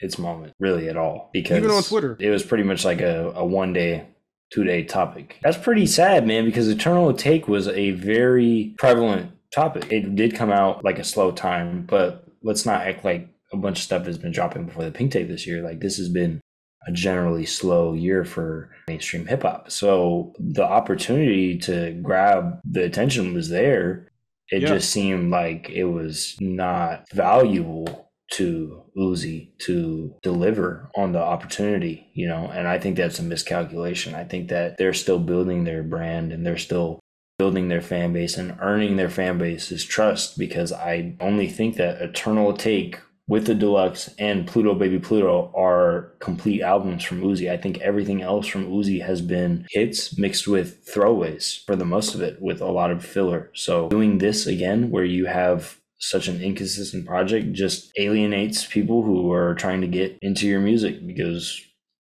its 0.00 0.18
moment 0.18 0.54
really 0.60 0.88
at 0.88 0.96
all. 0.96 1.30
Because 1.32 1.58
even 1.58 1.70
on 1.70 1.82
Twitter, 1.82 2.16
it 2.20 2.30
was 2.30 2.42
pretty 2.42 2.64
much 2.64 2.84
like 2.84 3.00
a, 3.00 3.32
a 3.34 3.44
one 3.44 3.72
day, 3.72 4.06
two 4.52 4.64
day 4.64 4.84
topic. 4.84 5.38
That's 5.42 5.58
pretty 5.58 5.86
sad, 5.86 6.26
man, 6.26 6.44
because 6.44 6.68
Eternal 6.68 7.12
Atake 7.12 7.48
was 7.48 7.68
a 7.68 7.92
very 7.92 8.74
prevalent 8.78 9.32
topic. 9.52 9.90
It 9.90 10.14
did 10.14 10.34
come 10.34 10.52
out 10.52 10.84
like 10.84 10.98
a 10.98 11.04
slow 11.04 11.32
time, 11.32 11.84
but 11.86 12.24
let's 12.42 12.66
not 12.66 12.82
act 12.82 13.04
like 13.04 13.28
a 13.52 13.56
bunch 13.56 13.78
of 13.78 13.84
stuff 13.84 14.06
has 14.06 14.18
been 14.18 14.32
dropping 14.32 14.66
before 14.66 14.84
the 14.84 14.90
pink 14.90 15.12
tape 15.12 15.28
this 15.28 15.46
year. 15.46 15.62
Like 15.62 15.80
this 15.80 15.96
has 15.98 16.08
been 16.08 16.40
a 16.86 16.92
generally 16.92 17.46
slow 17.46 17.92
year 17.92 18.24
for 18.24 18.70
mainstream 18.88 19.26
hip 19.26 19.42
hop. 19.42 19.70
So 19.70 20.34
the 20.38 20.64
opportunity 20.64 21.58
to 21.58 21.92
grab 22.02 22.60
the 22.64 22.84
attention 22.84 23.34
was 23.34 23.48
there. 23.48 24.08
It 24.50 24.62
yeah. 24.62 24.68
just 24.68 24.90
seemed 24.90 25.30
like 25.30 25.68
it 25.70 25.84
was 25.84 26.36
not 26.40 27.04
valuable 27.12 28.06
to 28.32 28.82
Uzi 28.96 29.56
to 29.58 30.14
deliver 30.22 30.88
on 30.96 31.12
the 31.12 31.20
opportunity, 31.20 32.10
you 32.14 32.28
know, 32.28 32.50
and 32.52 32.66
I 32.66 32.78
think 32.78 32.96
that's 32.96 33.18
a 33.18 33.22
miscalculation. 33.22 34.14
I 34.14 34.24
think 34.24 34.48
that 34.48 34.76
they're 34.78 34.94
still 34.94 35.18
building 35.18 35.64
their 35.64 35.82
brand 35.82 36.32
and 36.32 36.44
they're 36.44 36.58
still 36.58 37.00
building 37.38 37.68
their 37.68 37.82
fan 37.82 38.12
base 38.12 38.36
and 38.36 38.56
earning 38.60 38.96
their 38.96 39.10
fan 39.10 39.38
base's 39.38 39.84
trust 39.84 40.38
because 40.38 40.72
I 40.72 41.16
only 41.20 41.48
think 41.48 41.76
that 41.76 42.00
Eternal 42.00 42.52
Atake 42.52 42.98
with 43.28 43.46
the 43.46 43.54
deluxe 43.54 44.08
and 44.18 44.46
Pluto 44.46 44.74
Baby 44.74 44.98
Pluto 44.98 45.52
are 45.56 46.12
complete 46.20 46.62
albums 46.62 47.02
from 47.02 47.22
Uzi. 47.22 47.50
I 47.50 47.56
think 47.56 47.78
everything 47.78 48.22
else 48.22 48.46
from 48.46 48.70
Uzi 48.70 49.04
has 49.04 49.20
been 49.20 49.66
hits 49.70 50.16
mixed 50.16 50.46
with 50.46 50.86
throwaways 50.86 51.64
for 51.64 51.74
the 51.74 51.84
most 51.84 52.14
of 52.14 52.20
it, 52.20 52.40
with 52.40 52.60
a 52.60 52.70
lot 52.70 52.90
of 52.90 53.04
filler. 53.04 53.50
So 53.54 53.88
doing 53.88 54.18
this 54.18 54.46
again, 54.46 54.90
where 54.90 55.04
you 55.04 55.26
have 55.26 55.80
such 55.98 56.28
an 56.28 56.40
inconsistent 56.40 57.06
project, 57.06 57.52
just 57.52 57.90
alienates 57.98 58.66
people 58.66 59.02
who 59.02 59.32
are 59.32 59.54
trying 59.54 59.80
to 59.80 59.88
get 59.88 60.16
into 60.22 60.46
your 60.46 60.60
music 60.60 61.04
because 61.04 61.60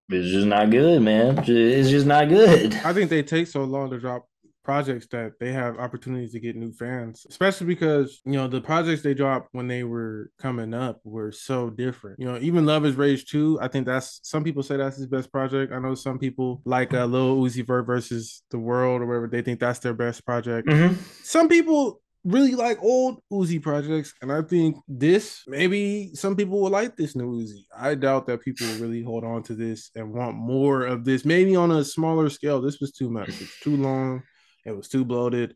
it's 0.10 0.32
just 0.32 0.48
not 0.48 0.72
good, 0.72 1.02
man. 1.02 1.42
It's 1.48 1.90
just 1.90 2.06
not 2.06 2.28
good. 2.28 2.76
I 2.84 2.92
think 2.92 3.10
they 3.10 3.24
take 3.24 3.48
so 3.48 3.64
long 3.64 3.90
to 3.92 4.00
drop 4.00 4.28
projects 4.64 5.08
that 5.12 5.34
they 5.40 5.52
have 5.52 5.78
opportunities 5.78 6.32
to 6.32 6.40
get 6.40 6.56
new 6.56 6.72
fans, 6.72 7.26
especially 7.30 7.68
because, 7.68 8.22
you 8.26 8.34
know, 8.34 8.48
the 8.48 8.62
projects 8.62 9.02
they 9.02 9.14
dropped 9.14 9.50
when 9.52 9.68
they 9.68 9.84
were 9.84 10.32
coming 10.40 10.74
up 10.74 11.00
were 11.04 11.32
so 11.32 11.70
different. 11.70 12.20
You 12.20 12.26
know, 12.26 12.38
even 12.42 12.66
Love 12.66 12.86
is 12.86 12.96
Rage 12.96 13.26
2, 13.26 13.60
I 13.62 13.68
think 13.68 13.86
that's 13.86 14.20
some 14.24 14.44
people 14.44 14.64
say 14.64 14.78
that's 14.78 14.98
his 14.98 15.08
best 15.08 15.32
project. 15.32 15.74
I 15.74 15.80
know 15.80 15.96
some 15.96 16.20
people 16.20 16.62
like 16.66 16.94
uh, 16.94 17.06
Lil 17.06 17.38
Uzi 17.38 17.66
Vert 17.66 17.86
versus 17.86 18.44
The 18.52 18.60
World 18.60 19.02
or 19.02 19.06
whatever, 19.06 19.28
they 19.28 19.42
think 19.42 19.60
that's 19.60 19.80
their 19.80 19.94
best 19.94 20.26
project. 20.26 20.68
Mm-hmm. 20.68 20.96
Some 21.24 21.50
people 21.50 22.02
really 22.26 22.56
like 22.56 22.82
old 22.82 23.20
Uzi 23.32 23.62
projects, 23.62 24.14
and 24.22 24.32
I 24.32 24.42
think 24.42 24.78
this 24.88 25.44
maybe 25.48 26.12
some 26.14 26.36
people 26.36 26.62
will 26.62 26.70
like 26.70 26.96
this 26.96 27.16
new 27.16 27.44
Uzi. 27.44 27.66
I 27.78 27.96
doubt 27.96 28.28
that 28.28 28.42
people 28.42 28.68
will 28.68 28.80
really 28.80 29.04
hold 29.04 29.24
on 29.24 29.44
to 29.44 29.56
this 29.56 29.92
and 29.96 30.14
want 30.14 30.36
more 30.36 30.86
of 30.86 31.04
this. 31.04 31.26
Maybe 31.26 31.56
on 31.56 31.72
a 31.72 31.84
smaller 31.84 32.30
scale. 32.30 32.62
This 32.62 32.80
was 32.80 32.92
too 32.92 33.10
much. 33.10 33.30
It's 33.30 33.60
too 33.60 33.76
long. 33.76 34.24
It 34.66 34.76
was 34.76 34.88
too 34.88 35.06
bloated, 35.06 35.56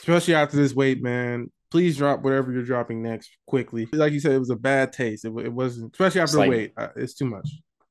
especially 0.00 0.34
after 0.34 0.56
this 0.56 0.74
weight, 0.74 1.02
man. 1.02 1.50
Please 1.70 1.96
drop 1.96 2.22
whatever 2.22 2.52
you're 2.52 2.62
dropping 2.62 3.02
next 3.02 3.30
quickly. 3.46 3.88
Like 3.92 4.12
you 4.12 4.20
said, 4.20 4.32
it 4.32 4.38
was 4.38 4.50
a 4.50 4.56
bad 4.56 4.92
taste. 4.92 5.24
It, 5.24 5.32
it 5.38 5.52
wasn't, 5.52 5.92
especially 5.92 6.20
after 6.20 6.38
like, 6.38 6.50
weight. 6.50 6.72
Uh, 6.76 6.88
it's 6.96 7.14
too 7.14 7.26
much. 7.26 7.48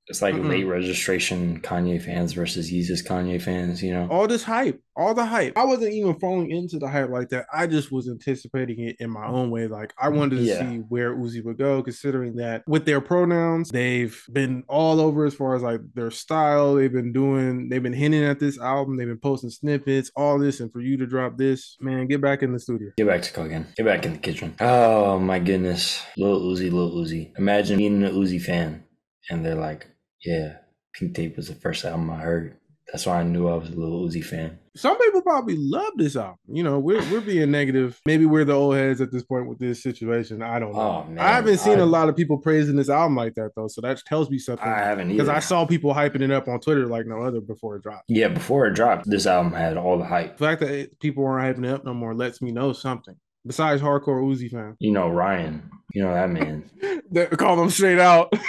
It's 0.07 0.21
like 0.21 0.35
mm 0.35 0.45
late 0.45 0.65
registration 0.65 1.59
Kanye 1.61 1.99
fans 1.99 2.33
versus 2.33 2.71
Yeezus 2.71 3.03
Kanye 3.03 3.41
fans, 3.41 3.81
you 3.81 3.91
know? 3.91 4.07
All 4.11 4.27
this 4.27 4.43
hype, 4.43 4.79
all 4.95 5.15
the 5.15 5.25
hype. 5.25 5.57
I 5.57 5.65
wasn't 5.65 5.93
even 5.93 6.19
falling 6.19 6.51
into 6.51 6.77
the 6.77 6.87
hype 6.87 7.09
like 7.09 7.29
that. 7.29 7.47
I 7.51 7.65
just 7.65 7.91
was 7.91 8.07
anticipating 8.07 8.79
it 8.81 8.97
in 8.99 9.09
my 9.09 9.25
own 9.25 9.49
way. 9.49 9.65
Like 9.65 9.91
I 9.99 10.09
wanted 10.09 10.35
to 10.37 10.41
yeah. 10.43 10.59
see 10.59 10.77
where 10.77 11.15
Uzi 11.15 11.43
would 11.43 11.57
go, 11.57 11.81
considering 11.81 12.35
that 12.35 12.63
with 12.67 12.85
their 12.85 13.01
pronouns, 13.01 13.69
they've 13.69 14.23
been 14.31 14.63
all 14.67 15.01
over 15.01 15.25
as 15.25 15.33
far 15.33 15.55
as 15.55 15.63
like 15.63 15.81
their 15.95 16.11
style. 16.11 16.75
They've 16.75 16.93
been 16.93 17.11
doing, 17.11 17.69
they've 17.69 17.81
been 17.81 17.93
hinting 17.93 18.23
at 18.23 18.39
this 18.39 18.59
album, 18.59 18.97
they've 18.97 19.07
been 19.07 19.17
posting 19.17 19.49
snippets, 19.49 20.11
all 20.15 20.37
this, 20.37 20.59
and 20.59 20.71
for 20.71 20.81
you 20.81 20.95
to 20.97 21.07
drop 21.07 21.37
this, 21.37 21.75
man, 21.81 22.05
get 22.05 22.21
back 22.21 22.43
in 22.43 22.53
the 22.53 22.59
studio. 22.59 22.91
Get 22.97 23.07
back 23.07 23.23
to 23.23 23.31
cooking. 23.31 23.65
Get 23.75 23.85
back 23.85 24.05
in 24.05 24.13
the 24.13 24.19
kitchen. 24.19 24.55
Oh 24.59 25.17
my 25.17 25.39
goodness. 25.39 26.03
little 26.17 26.41
Uzi, 26.41 26.71
little 26.71 26.91
Uzi. 26.91 27.31
Imagine 27.39 27.77
being 27.79 28.03
an 28.03 28.13
Uzi 28.13 28.39
fan 28.39 28.83
and 29.29 29.43
they're 29.43 29.55
like, 29.55 29.87
yeah, 30.25 30.57
Pink 30.93 31.15
Tape 31.15 31.37
was 31.37 31.47
the 31.47 31.55
first 31.55 31.85
album 31.85 32.09
I 32.09 32.17
heard. 32.17 32.57
That's 32.91 33.05
why 33.05 33.19
I 33.19 33.23
knew 33.23 33.47
I 33.47 33.55
was 33.55 33.69
a 33.69 33.75
little 33.75 34.07
Uzi 34.07 34.23
fan. 34.23 34.59
Some 34.75 34.97
people 34.97 35.21
probably 35.21 35.55
love 35.57 35.93
this 35.95 36.15
album. 36.15 36.37
You 36.47 36.63
know, 36.63 36.79
we're 36.79 37.01
we're 37.11 37.21
being 37.21 37.49
negative. 37.49 37.99
Maybe 38.05 38.25
we're 38.25 38.45
the 38.45 38.53
old 38.53 38.75
heads 38.75 39.01
at 39.01 39.11
this 39.11 39.23
point 39.23 39.47
with 39.47 39.57
this 39.57 39.81
situation. 39.81 40.41
I 40.41 40.59
don't 40.59 40.73
know. 40.73 40.79
Oh. 40.79 41.15
I 41.17 41.29
haven't 41.29 41.57
seen 41.57 41.79
I, 41.79 41.81
a 41.81 41.85
lot 41.85 42.09
of 42.09 42.15
people 42.15 42.37
praising 42.37 42.75
this 42.75 42.89
album 42.89 43.15
like 43.15 43.33
that 43.35 43.51
though, 43.55 43.67
so 43.67 43.81
that 43.81 44.01
tells 44.05 44.29
me 44.29 44.37
something. 44.37 44.67
I 44.67 44.77
haven't 44.77 45.09
because 45.09 45.29
I 45.29 45.39
saw 45.39 45.65
people 45.65 45.93
hyping 45.93 46.21
it 46.21 46.31
up 46.31 46.47
on 46.47 46.59
Twitter 46.59 46.85
like 46.85 47.07
no 47.07 47.21
other 47.21 47.41
before 47.41 47.77
it 47.77 47.83
dropped. 47.83 48.03
Yeah, 48.07 48.27
before 48.27 48.67
it 48.67 48.73
dropped, 48.73 49.09
this 49.09 49.25
album 49.25 49.53
had 49.53 49.77
all 49.77 49.97
the 49.97 50.05
hype. 50.05 50.37
The 50.37 50.45
fact 50.45 50.61
that 50.61 50.99
people 50.99 51.25
aren't 51.25 51.57
hyping 51.57 51.65
it 51.65 51.73
up 51.73 51.85
no 51.85 51.93
more 51.93 52.13
lets 52.13 52.41
me 52.41 52.51
know 52.51 52.71
something. 52.71 53.15
Besides 53.47 53.81
hardcore 53.81 54.23
Uzi 54.23 54.51
fans, 54.51 54.75
you 54.79 54.91
know 54.91 55.09
Ryan, 55.09 55.69
you 55.93 56.03
know 56.03 56.13
that 56.13 56.29
man. 56.29 56.69
they 57.11 57.25
call 57.27 57.55
them 57.55 57.69
straight 57.69 57.99
out. 57.99 58.31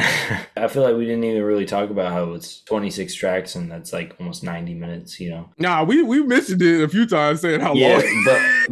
I 0.56 0.68
feel 0.68 0.82
like 0.82 0.96
we 0.96 1.04
didn't 1.04 1.24
even 1.24 1.42
really 1.42 1.66
talk 1.66 1.90
about 1.90 2.12
how 2.12 2.32
it's 2.32 2.62
26 2.62 3.14
tracks 3.14 3.54
and 3.54 3.70
that's 3.70 3.92
like 3.92 4.14
almost 4.18 4.42
90 4.42 4.74
minutes, 4.74 5.20
you 5.20 5.30
know. 5.30 5.50
Nah, 5.58 5.84
we 5.84 6.02
we 6.02 6.22
mentioned 6.22 6.62
it 6.62 6.82
a 6.82 6.88
few 6.88 7.06
times 7.06 7.40
saying 7.40 7.60
how 7.60 7.74
yeah, 7.74 7.98
long. 7.98 8.24
but 8.24 8.40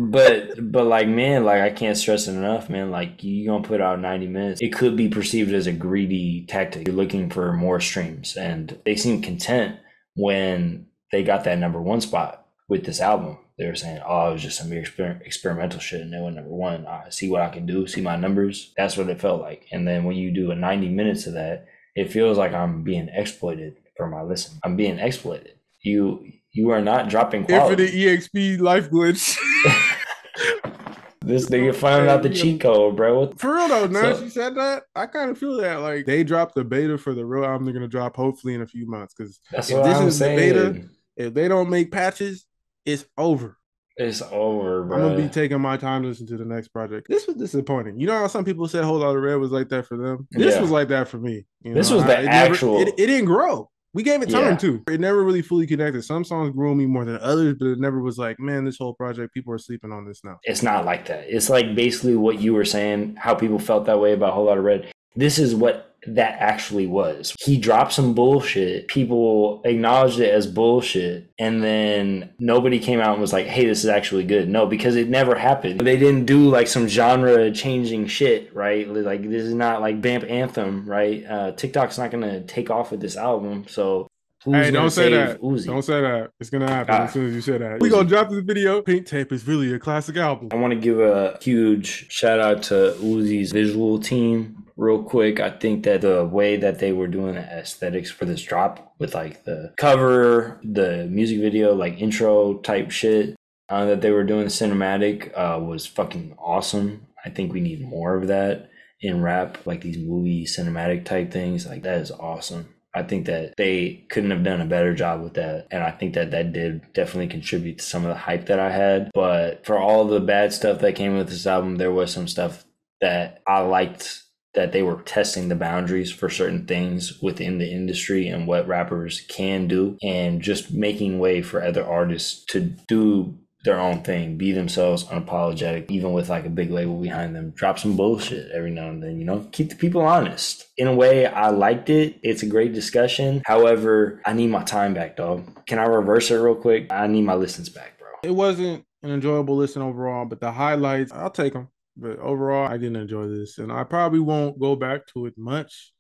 but 0.57 0.73
but 0.73 0.85
like 0.85 1.09
man, 1.09 1.45
like 1.45 1.63
I 1.63 1.71
can't 1.71 1.97
stress 1.97 2.29
it 2.29 2.33
enough, 2.33 2.71
man. 2.71 2.91
Like 2.91 3.23
you 3.23 3.47
gonna 3.47 3.67
put 3.67 3.81
out 3.81 4.01
90 4.01 4.27
minutes. 4.29 4.61
It 4.61 4.73
could 4.73 4.97
be 4.97 5.09
perceived 5.09 5.53
as 5.53 5.67
a 5.67 5.73
greedy 5.73 6.47
tactic. 6.49 6.87
You're 6.87 6.97
looking 6.97 7.31
for 7.31 7.53
more 7.53 7.81
streams 7.81 8.37
and 8.37 8.79
they 8.85 8.97
seem 8.97 9.23
content 9.23 9.77
when 10.15 10.87
they 11.13 11.23
got 11.23 11.45
that 11.45 11.59
number 11.59 11.81
one 11.81 12.01
spot 12.01 12.47
with 12.69 12.85
this 12.85 13.01
album 13.01 13.39
they 13.59 13.67
were 13.67 13.75
saying, 13.75 14.01
"Oh, 14.07 14.31
it 14.31 14.33
was 14.35 14.43
just 14.43 14.59
some 14.59 14.71
exper- 14.71 15.21
experimental 15.27 15.81
shit," 15.81 16.01
and 16.01 16.13
they 16.13 16.21
went 16.21 16.37
number 16.37 16.51
one. 16.51 16.87
I 16.87 17.11
see 17.11 17.29
what 17.29 17.43
I 17.43 17.49
can 17.49 17.67
do, 17.67 17.87
see 17.87 18.01
my 18.01 18.17
numbers. 18.17 18.73
That's 18.77 18.97
what 18.97 19.09
it 19.09 19.21
felt 19.21 19.41
like. 19.41 19.67
And 19.73 19.87
then 19.87 20.05
when 20.05 20.17
you 20.17 20.31
do 20.33 20.51
a 20.51 20.55
ninety 20.55 20.89
minutes 20.89 21.27
of 21.27 21.35
that, 21.35 21.67
it 21.95 22.13
feels 22.13 22.39
like 22.39 22.53
I'm 22.53 22.83
being 22.85 23.09
exploited 23.13 23.77
for 23.97 24.09
my 24.09 24.23
listen. 24.23 24.59
I'm 24.65 24.77
being 24.77 24.99
exploited. 24.99 25.55
You 25.83 26.25
you 26.53 26.71
are 26.71 26.81
not 26.81 27.09
dropping 27.09 27.45
quality. 27.45 27.85
Infinite 27.85 28.21
EXP 28.23 28.61
life 28.61 28.91
glitch. 28.91 29.37
this 31.23 31.49
nigga 31.49 31.75
found 31.75 32.09
out 32.09 32.23
the 32.23 32.31
cheat 32.31 32.61
code, 32.61 32.97
bro. 32.97 33.33
For 33.37 33.55
real 33.55 33.69
though, 33.69 33.87
now 33.87 34.15
So- 34.15 34.25
she 34.25 34.31
said 34.31 34.55
that, 34.57 34.85
I 34.95 35.07
kind 35.07 35.31
of 35.31 35.39
feel 35.39 35.57
that 35.59 35.81
like 35.81 36.07
they 36.07 36.25
dropped 36.25 36.55
the 36.55 36.65
beta 36.65 36.97
for 36.97 37.15
the 37.15 37.25
real 37.25 37.45
album 37.45 37.65
they're 37.65 37.75
gonna 37.75 37.89
drop 37.89 38.17
hopefully 38.17 38.55
in 38.55 38.63
a 38.63 38.67
few 38.67 38.89
months. 38.89 39.15
Because 39.15 39.41
That's 39.51 39.71
If 39.71 39.85
this 39.85 39.97
I'm 39.97 40.09
is 40.09 40.19
the 40.19 40.25
beta, 40.27 40.83
if 41.17 41.35
they 41.35 41.49
don't 41.49 41.69
make 41.69 41.91
patches, 41.93 42.47
it's 42.89 43.05
over. 43.17 43.57
It's 43.97 44.23
over, 44.23 44.85
bro. 44.85 44.97
I'm 44.97 45.03
gonna 45.17 45.23
be 45.23 45.29
taking 45.29 45.61
my 45.61 45.77
time 45.77 46.03
to 46.03 46.09
listen 46.09 46.27
to 46.29 46.37
the 46.37 46.45
next 46.45 46.69
project. 46.69 47.09
This 47.09 47.27
was 47.27 47.35
disappointing. 47.37 47.99
You 47.99 48.07
know 48.07 48.17
how 48.19 48.27
some 48.29 48.45
people 48.45 48.69
said 48.69 48.85
"Whole 48.85 48.99
Lotta 48.99 49.19
Red" 49.19 49.37
was 49.37 49.51
like 49.51 49.69
that 49.71 49.87
for 49.87 49.97
them. 49.97 50.29
This 50.31 50.55
Yeah. 50.55 50.61
was 50.61 50.71
like 50.71 50.89
that 50.89 51.09
for 51.09 51.19
me. 51.19 51.47
You 51.63 51.75
This 51.75 51.91
know, 51.91 51.97
was 51.97 52.05
the 52.05 52.17
I- 52.17 52.21
it 52.23 52.25
never- 52.27 52.53
actual- 52.55 52.81
it, 52.81 52.89
it 52.97 53.07
didn't 53.07 53.25
grow. 53.27 53.69
We 53.95 54.03
gave 54.05 54.23
it 54.23 54.29
time 54.31 54.43
Yeah. 54.53 54.57
too. 54.57 54.83
It 54.89 55.01
never 55.01 55.25
really 55.25 55.43
fully 55.43 55.67
connected. 55.67 56.03
Some 56.05 56.23
songs 56.23 56.55
grew 56.55 56.71
on 56.71 56.77
me 56.77 56.87
more 56.87 57.05
than 57.05 57.19
others, 57.21 57.57
but 57.59 57.67
it 57.69 57.81
never 57.81 58.01
was 58.01 58.19
like, 58.19 58.39
man, 58.39 58.65
this 58.65 58.77
whole 58.79 58.95
project, 58.95 59.33
people 59.35 59.53
are 59.53 59.59
sleeping 59.59 59.91
on 59.93 60.07
this 60.07 60.21
now. 60.23 60.39
it's 60.45 60.63
not 60.63 60.85
like 60.85 61.07
that. 61.07 61.25
It's 61.29 61.51
like 61.51 61.75
basically 61.75 62.15
what 62.15 62.39
you 62.41 62.55
were 62.55 62.67
saying, 62.67 63.17
how 63.19 63.35
people 63.35 63.59
felt 63.59 63.87
that 63.87 63.99
way 63.99 64.13
about 64.13 64.35
whole 64.35 64.45
lotta 64.45 64.61
red. 64.61 64.87
This 65.17 65.39
is 65.41 65.55
what 65.57 65.88
that 66.07 66.37
actually 66.41 66.87
was. 66.87 67.35
He 67.41 67.59
dropped 67.59 67.93
some 67.93 68.15
bullshit. 68.15 68.89
People 68.89 69.61
acknowledged 69.65 70.21
it 70.21 70.33
as 70.33 70.47
bullshit. 70.47 71.31
And 71.39 71.63
then 71.63 72.31
nobody 72.39 72.79
came 72.79 73.01
out 73.01 73.13
and 73.13 73.21
was 73.21 73.33
like, 73.33 73.47
hey, 73.47 73.67
this 73.67 73.85
is 73.85 73.91
actually 73.91 74.25
good. 74.25 74.49
No, 74.49 74.67
because 74.67 74.97
it 74.97 75.09
never 75.09 75.35
happened. 75.35 75.81
They 75.81 75.97
didn't 75.97 76.27
do 76.27 76.49
like 76.49 76.69
some 76.69 76.87
genre 76.89 77.51
changing 77.51 78.07
shit, 78.07 78.55
right? 78.55 78.89
Like, 78.89 79.23
this 79.29 79.43
is 79.43 79.55
not 79.55 79.81
like 79.81 80.01
Vamp 80.01 80.25
Anthem, 80.25 80.89
right? 80.89 81.25
Uh, 81.29 81.53
TikTok's 81.53 81.99
not 81.99 82.11
going 82.11 82.23
to 82.23 82.41
take 82.43 82.71
off 82.71 82.91
with 82.91 83.01
this 83.01 83.17
album. 83.17 83.67
So 83.69 84.09
who's 84.45 84.55
hey, 84.67 84.71
don't 84.71 84.91
say 84.91 85.11
that. 85.11 85.41
Uzi? 85.41 85.67
Don't 85.67 85.83
say 85.83 86.01
that. 86.01 86.31
It's 86.41 86.51
gonna 86.51 86.69
happen 86.69 86.95
Ah. 86.95 87.05
as 87.05 87.13
soon 87.13 87.27
as 87.29 87.35
you 87.35 87.41
say 87.41 87.59
that. 87.59 87.81
We 87.81 87.91
gonna 87.91 88.09
drop 88.09 88.31
this 88.31 88.45
video. 88.45 88.83
Pink 88.83 89.07
Tape 89.07 89.33
is 89.33 89.47
really 89.47 89.73
a 89.73 89.79
classic 89.79 90.17
album. 90.17 90.49
I 90.53 90.57
want 90.57 90.73
to 90.73 90.79
give 90.79 91.01
a 91.01 91.39
huge 91.41 92.11
shout 92.11 92.39
out 92.41 92.63
to 92.65 92.95
Uzi's 93.01 93.53
visual 93.53 93.99
team 93.99 94.58
real 94.79 95.03
quick. 95.03 95.41
I 95.41 95.51
think 95.51 95.85
that 95.85 96.01
the 96.01 96.25
way 96.25 96.57
that 96.57 96.79
they 96.79 96.93
were 96.93 97.09
doing 97.09 97.35
the 97.35 97.41
aesthetics 97.41 98.11
for 98.11 98.25
this 98.25 98.43
drop 98.43 98.95
with 98.99 99.15
like 99.15 99.45
the 99.45 99.75
cover, 99.77 100.59
the 100.63 101.07
music 101.11 101.41
video, 101.41 101.75
like 101.75 102.01
intro 102.01 102.59
type 102.59 102.91
shit 102.91 103.37
uh, 103.69 103.85
that 103.85 104.01
they 104.01 104.11
were 104.11 104.25
doing 104.25 104.47
cinematic 104.47 105.37
uh, 105.37 105.61
was 105.61 105.87
fucking 105.87 106.35
awesome. 106.39 107.07
I 107.25 107.29
think 107.29 107.53
we 107.53 107.61
need 107.61 107.87
more 107.87 108.17
of 108.17 108.29
that 108.29 108.71
in 109.01 109.21
rap, 109.21 109.59
like 109.67 109.83
these 109.83 109.99
movie 109.99 110.47
cinematic 110.47 111.05
type 111.05 111.33
things. 111.33 111.67
Like 111.67 111.83
that 111.83 112.01
is 112.01 112.11
awesome. 112.13 112.75
I 112.95 113.03
think 113.03 113.27
that 113.27 113.55
they 113.57 114.07
couldn't 114.09 114.31
have 114.31 114.43
done 114.43 114.61
a 114.61 114.67
better 114.67 114.95
job 114.95 115.23
with 115.23 115.35
that. 115.35 115.67
And 115.71 115.85
I 115.85 115.91
think 115.91 116.15
that 116.15 116.31
that 116.31 116.53
did 116.53 116.93
definitely 116.95 117.29
contribute 117.29 117.79
to 117.79 117.85
some 117.85 118.05
of 118.05 118.09
the 118.09 118.17
hype 118.17 118.47
that 118.47 118.59
I 118.59 118.71
had. 118.71 119.11
But 119.13 119.67
for 119.67 119.79
all 119.79 120.07
the 120.07 120.21
bad 120.21 120.53
stuff 120.53 120.79
that 120.81 120.97
came 120.97 121.17
with 121.17 121.29
this 121.29 121.47
album, 121.47 121.77
there 121.77 121.93
was 121.93 122.13
some 122.13 122.27
stuff 122.27 122.65
that 123.01 123.43
I 123.47 123.61
liked 123.61 124.23
that 124.59 124.73
they 124.73 124.83
were 124.83 125.01
testing 125.03 125.49
the 125.49 125.55
boundaries 125.55 126.11
for 126.11 126.29
certain 126.29 126.67
things 126.67 127.23
within 127.23 127.59
the 127.59 127.71
industry 127.71 128.27
and 128.27 128.45
what 128.45 128.67
rappers 128.67 129.21
can 129.29 129.69
do 129.69 129.97
and 130.03 130.43
just 130.43 130.73
making 130.73 131.21
way 131.21 131.41
for 131.41 131.63
other 131.63 131.87
artists 131.87 132.45
to 132.47 132.59
do 132.89 133.39
their 133.63 133.79
own 133.79 134.03
thing, 134.03 134.37
be 134.37 134.51
themselves 134.51 135.05
unapologetic, 135.05 135.89
even 135.93 136.13
with 136.13 136.29
like 136.29 136.45
a 136.45 136.51
big 136.51 136.73
label 136.73 137.01
behind 137.01 137.37
them. 137.37 137.51
Drop 137.51 137.79
some 137.79 137.97
bullshit 137.97 138.51
every 138.51 138.73
now 138.73 138.89
and 138.89 139.01
then, 139.01 139.21
you 139.21 139.25
know? 139.25 139.47
Keep 139.53 139.69
the 139.69 139.77
people 139.77 140.01
honest. 140.01 140.67
In 140.77 140.89
a 140.89 140.95
way, 140.95 141.27
I 141.27 141.51
liked 141.51 141.89
it. 141.89 142.19
It's 142.25 142.43
a 142.43 142.47
great 142.47 142.73
discussion. 142.73 143.43
However, 143.47 144.21
I 144.27 144.33
need 144.33 144.49
my 144.49 144.65
time 144.65 144.93
back, 144.93 145.17
dog. 145.17 145.67
Can 145.67 145.79
I 145.79 145.85
reverse 145.85 146.33
it 146.33 146.37
real 146.37 146.57
quick? 146.57 146.93
I 146.93 147.07
need 147.07 147.23
my 147.23 147.35
listens 147.35 147.69
back, 147.69 147.97
bro. 147.97 148.09
It 148.25 148.35
wasn't 148.35 148.85
an 149.05 149.11
enjoyable 149.13 149.55
listen 149.55 149.83
overall, 149.83 150.25
but 150.25 150.41
the 150.41 150.51
highlights, 150.51 151.13
I'll 151.13 151.31
take 151.31 151.53
them. 151.53 151.69
But 151.99 152.19
overall, 152.21 152.69
I 152.69 152.77
didn't 152.77 152.97
enjoy 152.97 153.27
this, 153.27 153.59
and 153.59 153.73
I 153.73 153.83
probably 153.85 154.21
won't 154.21 154.61
go 154.61 154.77
back 154.77 155.07
to 155.15 155.27
it 155.27 155.35
much. 155.37 155.93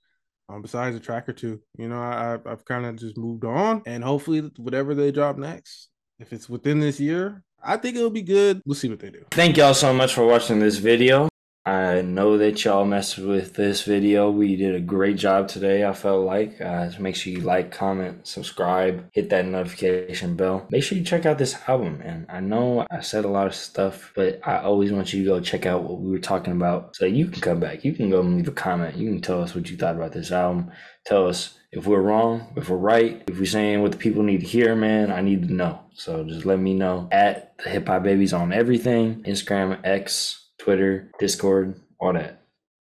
Um, 0.48 0.62
besides 0.62 0.96
a 0.96 1.00
track 1.00 1.28
or 1.28 1.32
two, 1.32 1.60
you 1.76 1.88
know, 1.88 1.98
I 1.98 2.38
I've 2.46 2.64
kind 2.64 2.86
of 2.86 2.96
just 2.96 3.18
moved 3.18 3.44
on, 3.44 3.82
and 3.84 4.02
hopefully, 4.02 4.50
whatever 4.56 4.94
they 4.94 5.10
drop 5.10 5.36
next, 5.36 5.88
if 6.18 6.32
it's 6.32 6.48
within 6.48 6.78
this 6.78 7.00
year, 7.00 7.42
I 7.62 7.76
think 7.76 7.96
it'll 7.96 8.10
be 8.10 8.22
good. 8.22 8.62
We'll 8.64 8.76
see 8.76 8.88
what 8.88 9.00
they 9.00 9.10
do. 9.10 9.24
Thank 9.32 9.56
y'all 9.56 9.74
so 9.74 9.92
much 9.92 10.14
for 10.14 10.24
watching 10.24 10.60
this 10.60 10.78
video. 10.78 11.27
I 11.68 12.00
know 12.00 12.38
that 12.38 12.64
y'all 12.64 12.86
messed 12.86 13.18
with 13.18 13.52
this 13.52 13.82
video. 13.82 14.30
We 14.30 14.56
did 14.56 14.74
a 14.74 14.80
great 14.80 15.18
job 15.18 15.48
today, 15.48 15.84
I 15.84 15.92
felt 15.92 16.24
like. 16.24 16.58
Uh, 16.58 16.90
so 16.90 17.02
make 17.02 17.14
sure 17.14 17.30
you 17.30 17.40
like, 17.40 17.70
comment, 17.70 18.26
subscribe, 18.26 19.10
hit 19.12 19.28
that 19.28 19.44
notification 19.44 20.34
bell. 20.34 20.66
Make 20.70 20.82
sure 20.82 20.96
you 20.96 21.04
check 21.04 21.26
out 21.26 21.36
this 21.36 21.56
album, 21.68 21.98
man. 21.98 22.24
I 22.30 22.40
know 22.40 22.86
I 22.90 23.00
said 23.00 23.26
a 23.26 23.28
lot 23.28 23.48
of 23.48 23.54
stuff, 23.54 24.12
but 24.16 24.40
I 24.48 24.60
always 24.60 24.92
want 24.92 25.12
you 25.12 25.22
to 25.24 25.28
go 25.28 25.40
check 25.40 25.66
out 25.66 25.82
what 25.82 26.00
we 26.00 26.10
were 26.10 26.18
talking 26.18 26.54
about 26.54 26.96
so 26.96 27.04
you 27.04 27.26
can 27.26 27.42
come 27.42 27.60
back. 27.60 27.84
You 27.84 27.92
can 27.92 28.08
go 28.08 28.20
and 28.20 28.36
leave 28.36 28.48
a 28.48 28.52
comment. 28.52 28.96
You 28.96 29.10
can 29.10 29.20
tell 29.20 29.42
us 29.42 29.54
what 29.54 29.68
you 29.68 29.76
thought 29.76 29.96
about 29.96 30.12
this 30.12 30.32
album. 30.32 30.70
Tell 31.04 31.28
us 31.28 31.58
if 31.70 31.86
we're 31.86 32.00
wrong, 32.00 32.50
if 32.56 32.70
we're 32.70 32.78
right, 32.78 33.24
if 33.28 33.38
we're 33.38 33.44
saying 33.44 33.82
what 33.82 33.92
the 33.92 33.98
people 33.98 34.22
need 34.22 34.40
to 34.40 34.46
hear, 34.46 34.74
man. 34.74 35.12
I 35.12 35.20
need 35.20 35.46
to 35.46 35.52
know. 35.52 35.80
So 35.92 36.24
just 36.24 36.46
let 36.46 36.58
me 36.58 36.72
know 36.72 37.10
at 37.12 37.58
the 37.58 37.68
Hip 37.68 37.88
Hop 37.88 38.04
Babies 38.04 38.32
on 38.32 38.54
everything 38.54 39.22
Instagram, 39.24 39.80
X, 39.84 40.47
Twitter, 40.68 41.10
Discord, 41.18 41.80
all 41.98 42.12
that. 42.12 42.42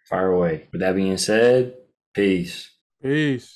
Fire 0.08 0.32
away. 0.32 0.68
With 0.72 0.80
that 0.80 0.96
being 0.96 1.18
said, 1.18 1.74
peace. 2.14 2.70
Peace. 3.02 3.52